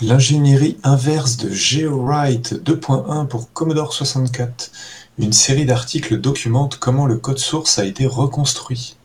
L'ingénierie 0.00 0.78
inverse 0.82 1.36
de 1.36 1.50
GeoWrite 1.50 2.54
2.1 2.54 3.26
pour 3.28 3.52
Commodore 3.52 3.92
64. 3.92 4.70
Une 5.18 5.34
série 5.34 5.66
d'articles 5.66 6.18
documente 6.18 6.78
comment 6.78 7.04
le 7.04 7.18
code 7.18 7.38
source 7.38 7.78
a 7.78 7.84
été 7.84 8.06
reconstruit. 8.06 8.96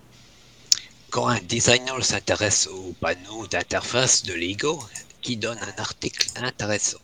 Quand 1.10 1.28
un 1.28 1.40
designer 1.40 2.04
s'intéresse 2.04 2.68
au 2.68 2.94
panneau 3.02 3.46
d'interface 3.48 4.24
de 4.24 4.34
Lego, 4.34 4.80
qui 5.22 5.36
donne 5.36 5.58
un 5.58 5.82
article 5.82 6.30
intéressant. 6.38 7.00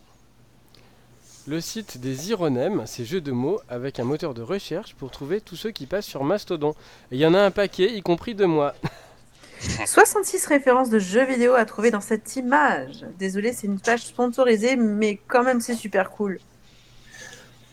Le 1.51 1.59
site 1.59 1.99
des 1.99 2.29
Ironem, 2.29 2.83
c'est 2.85 3.03
jeux 3.03 3.19
de 3.19 3.33
mots 3.33 3.59
avec 3.67 3.99
un 3.99 4.05
moteur 4.05 4.33
de 4.33 4.41
recherche 4.41 4.95
pour 4.95 5.11
trouver 5.11 5.41
tous 5.41 5.57
ceux 5.57 5.71
qui 5.71 5.85
passent 5.85 6.05
sur 6.05 6.23
Mastodon. 6.23 6.75
Et 7.11 7.15
il 7.15 7.19
y 7.19 7.25
en 7.25 7.33
a 7.33 7.41
un 7.41 7.51
paquet, 7.51 7.93
y 7.93 8.01
compris 8.01 8.35
de 8.35 8.45
moi. 8.45 8.73
66 9.85 10.45
références 10.45 10.89
de 10.89 10.97
jeux 10.97 11.25
vidéo 11.25 11.53
à 11.55 11.65
trouver 11.65 11.91
dans 11.91 11.99
cette 11.99 12.37
image. 12.37 13.05
Désolé, 13.19 13.51
c'est 13.51 13.67
une 13.67 13.81
page 13.81 13.99
sponsorisée, 13.99 14.77
mais 14.77 15.19
quand 15.27 15.43
même 15.43 15.59
c'est 15.59 15.75
super 15.75 16.11
cool. 16.11 16.39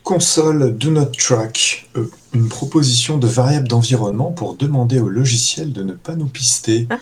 Console 0.03 0.77
Do 0.77 0.91
Not 0.91 1.13
Track, 1.17 1.87
euh, 1.95 2.11
une 2.33 2.49
proposition 2.49 3.17
de 3.17 3.27
variable 3.27 3.69
d'environnement 3.69 4.33
pour 4.33 4.57
demander 4.57 4.99
au 4.99 5.07
logiciel 5.07 5.71
de 5.71 5.83
ne 5.83 5.93
pas 5.93 6.17
nous 6.17 6.27
pister. 6.27 6.85
Ah. 6.89 6.99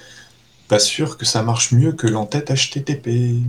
Pas 0.67 0.77
sûr 0.77 1.17
que 1.17 1.25
ça 1.25 1.41
marche 1.41 1.71
mieux 1.71 1.93
que 1.93 2.05
l'entête 2.05 2.51
HTTP. 2.51 3.41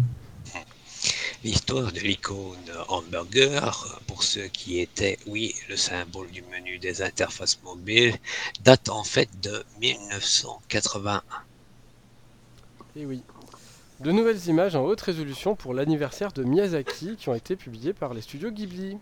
L'histoire 1.44 1.92
de 1.92 2.00
l'icône 2.00 2.56
hamburger, 2.88 4.00
pour 4.08 4.24
ceux 4.24 4.48
qui 4.48 4.80
étaient, 4.80 5.20
oui, 5.28 5.54
le 5.68 5.76
symbole 5.76 6.28
du 6.30 6.42
menu 6.42 6.78
des 6.78 7.00
interfaces 7.00 7.60
mobiles, 7.62 8.16
date 8.64 8.88
en 8.88 9.04
fait 9.04 9.28
de 9.40 9.62
1981. 9.80 11.22
Et 12.96 13.06
oui. 13.06 13.22
De 14.00 14.10
nouvelles 14.10 14.48
images 14.48 14.74
en 14.74 14.82
haute 14.84 15.00
résolution 15.00 15.54
pour 15.54 15.74
l'anniversaire 15.74 16.32
de 16.32 16.42
Miyazaki 16.42 17.14
qui 17.14 17.28
ont 17.28 17.34
été 17.36 17.54
publiées 17.54 17.92
par 17.92 18.14
les 18.14 18.22
studios 18.22 18.50
Ghibli. 18.50 18.98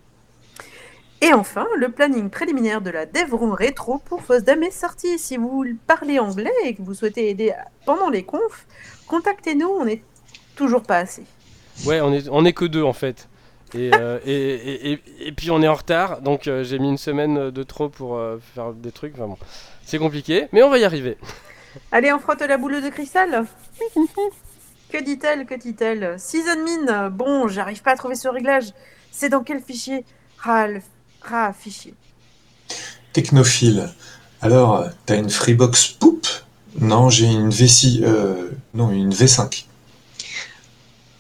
Et 1.23 1.33
enfin, 1.33 1.67
le 1.79 1.91
planning 1.91 2.29
préliminaire 2.29 2.83
de 2.83 2.91
la 2.91 3.07
DevRoom 3.07 3.53
Rétro 3.53 3.97
pour 3.97 4.21
FOSDEM 4.23 4.63
est 4.63 4.71
sorti. 4.71 5.19
Si 5.19 5.39
vous 5.39 5.65
parlez 5.87 6.19
anglais 6.19 6.53
et 6.65 6.75
que 6.75 6.83
vous 6.83 6.93
souhaitez 6.93 7.31
aider 7.31 7.55
pendant 7.87 8.11
les 8.11 8.25
confs, 8.25 8.67
contactez-nous, 9.07 9.69
on 9.69 9.87
n'est 9.87 10.03
toujours 10.55 10.83
pas 10.83 10.99
assez. 10.99 11.25
Ouais, 11.85 12.01
on 12.01 12.13
est, 12.13 12.29
on 12.31 12.45
est 12.45 12.53
que 12.53 12.65
deux 12.65 12.83
en 12.83 12.93
fait. 12.93 13.29
Et, 13.75 13.91
euh, 13.95 14.19
et, 14.25 14.33
et, 14.33 14.93
et- 14.93 15.03
et 15.29 15.33
puis 15.33 15.51
on 15.51 15.61
est 15.61 15.69
en 15.69 15.75
retard, 15.75 16.21
donc 16.23 16.47
euh, 16.47 16.63
j'ai 16.65 16.79
mis 16.79 16.89
une 16.89 16.99
semaine 16.99 17.51
de 17.51 17.63
trop 17.63 17.89
pour 17.89 18.17
euh, 18.17 18.39
faire 18.55 18.73
des 18.73 18.93
trucs. 18.93 19.15
Enfin 19.17 19.27
bon, 19.27 19.37
c'est 19.85 19.99
compliqué, 19.99 20.47
mais 20.53 20.63
on 20.63 20.71
va 20.71 20.79
y 20.79 20.85
arriver. 20.85 21.19
Allez, 21.93 22.13
on 22.13 22.19
frotte 22.19 22.41
la 22.41 22.57
boule 22.57 22.81
de 22.81 22.89
cristal 22.89 23.45
Que 24.91 25.03
dit-elle 25.03 25.45
Que 25.47 25.55
dit-elle? 25.55 26.15
Season 26.19 26.65
min, 26.65 27.11
bon, 27.11 27.49
j'arrive 27.49 27.83
pas 27.83 27.93
à 27.93 27.97
trouver 27.97 28.15
ce 28.15 28.29
réglage. 28.29 28.73
C'est 29.11 29.29
dans 29.29 29.43
quel 29.43 29.61
fichier? 29.61 30.05
Le... 30.47 30.81
ah, 31.31 31.53
fichier. 31.59 31.93
Technophile. 33.13 33.91
Alors, 34.41 34.85
t'as 35.07 35.17
une 35.17 35.31
Freebox 35.31 35.89
Poup 35.89 36.27
Non, 36.79 37.09
j'ai 37.11 37.27
une 37.27 37.51
V6. 37.51 38.03
Euh, 38.05 38.51
non, 38.75 38.91
une 38.91 39.11
V5. 39.13 39.65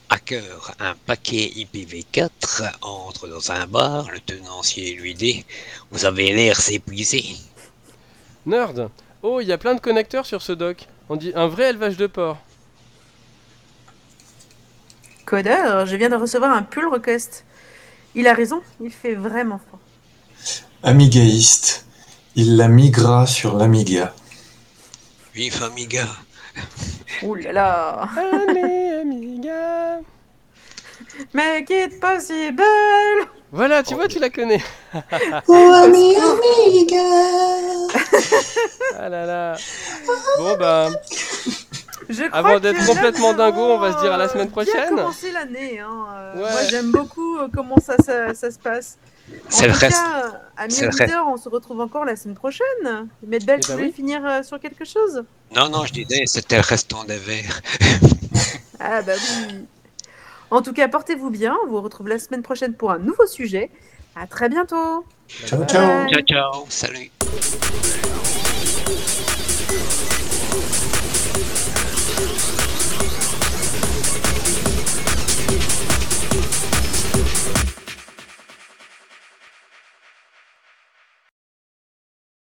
Hacker, 0.08 0.74
un 0.78 0.94
paquet 1.06 1.50
IPv4 1.56 2.72
entre 2.82 3.28
dans 3.28 3.50
un 3.50 3.66
bar, 3.66 4.10
le 4.10 4.20
tenancier 4.20 4.94
lui 4.94 5.14
dit 5.14 5.44
Vous 5.90 6.04
avez 6.04 6.32
l'air 6.32 6.60
s'épuiser. 6.60 7.24
Nerd 8.46 8.90
Oh, 9.22 9.40
il 9.40 9.48
y 9.48 9.52
a 9.52 9.58
plein 9.58 9.74
de 9.74 9.80
connecteurs 9.80 10.26
sur 10.26 10.42
ce 10.42 10.52
dock. 10.52 10.86
On 11.08 11.16
dit 11.16 11.32
un 11.34 11.48
vrai 11.48 11.70
élevage 11.70 11.96
de 11.96 12.06
porc. 12.06 12.38
Codeur, 15.24 15.86
je 15.86 15.96
viens 15.96 16.08
de 16.08 16.14
recevoir 16.14 16.52
un 16.52 16.62
pull 16.62 16.86
request. 16.86 17.44
Il 18.14 18.28
a 18.28 18.34
raison, 18.34 18.62
il 18.80 18.92
fait 18.92 19.14
vraiment 19.14 19.58
froid. 19.58 19.80
Amigaïste. 20.82 21.84
Il 22.36 22.56
la 22.56 22.68
migra 22.68 23.26
sur 23.26 23.56
l'Amiga. 23.56 24.14
Vive 25.34 25.62
Amiga 25.64 26.06
Ouh 27.22 27.34
là 27.34 27.52
là. 27.52 28.08
Allez, 28.16 28.85
amiga. 29.50 30.00
Make 31.32 31.70
it 31.70 32.00
possible? 32.00 32.62
Voilà, 33.52 33.82
tu 33.82 33.94
vois, 33.94 34.08
tu 34.08 34.18
la 34.18 34.30
connais. 34.30 34.62
Oh, 35.48 35.72
ami, 35.74 36.16
amiga. 36.16 37.02
Ah 38.98 39.08
là 39.08 39.26
là. 39.26 39.56
Bon 40.38 40.56
bah, 40.58 40.88
Je 42.08 42.24
crois 42.24 42.38
Avant 42.38 42.60
d'être 42.60 42.84
complètement 42.86 43.34
dingo, 43.34 43.60
on 43.60 43.78
va 43.78 43.92
se 43.92 44.00
dire 44.00 44.12
à 44.12 44.16
la 44.16 44.24
euh, 44.24 44.28
semaine 44.28 44.48
bien 44.48 44.64
prochaine. 44.64 44.88
commencé 44.96 45.30
l'année. 45.32 45.78
Hein. 45.80 46.06
euh, 46.16 46.34
Ouais. 46.34 46.40
Moi, 46.50 46.62
j'aime 46.70 46.90
beaucoup 46.92 47.38
euh, 47.38 47.48
comment 47.54 47.78
ça, 47.78 47.96
ça, 47.98 48.34
ça 48.34 48.50
se 48.50 48.58
passe. 48.58 48.96
En 49.30 49.34
C'est 49.50 49.66
le 49.66 49.72
reste. 49.72 49.96
cas, 49.96 50.24
euh, 50.26 50.30
amis 50.56 50.72
C'est 50.72 50.82
le 50.82 50.88
reste. 50.88 51.00
auditeurs, 51.02 51.26
on 51.28 51.36
se 51.36 51.48
retrouve 51.48 51.80
encore 51.80 52.04
la 52.04 52.16
semaine 52.16 52.36
prochaine. 52.36 53.08
Mais 53.26 53.38
Belle, 53.38 53.58
Eh 53.58 53.60
tu 53.60 53.68
ben 53.68 53.74
voulais 53.76 53.86
oui. 53.88 53.92
finir 53.92 54.22
sur 54.44 54.58
quelque 54.60 54.84
chose? 54.84 55.24
Non, 55.54 55.68
non, 55.68 55.84
je 55.84 55.92
disais, 55.92 56.22
c'était 56.26 56.56
le 56.56 56.62
restant 56.62 57.04
des 57.04 57.16
verres. 57.18 57.60
Ah 58.80 59.02
bah 59.02 59.12
oui. 59.16 59.66
En 60.50 60.62
tout 60.62 60.72
cas, 60.72 60.88
portez-vous 60.88 61.30
bien. 61.30 61.56
On 61.64 61.68
vous 61.68 61.80
retrouve 61.80 62.08
la 62.08 62.18
semaine 62.18 62.42
prochaine 62.42 62.74
pour 62.74 62.90
un 62.90 62.98
nouveau 62.98 63.26
sujet. 63.26 63.70
À 64.14 64.26
très 64.26 64.48
bientôt. 64.48 65.04
Ciao, 65.28 65.64
ciao. 65.66 65.86
bye. 65.86 66.08
Ciao, 66.10 66.22
ciao. 66.22 66.66
Salut. 66.68 67.10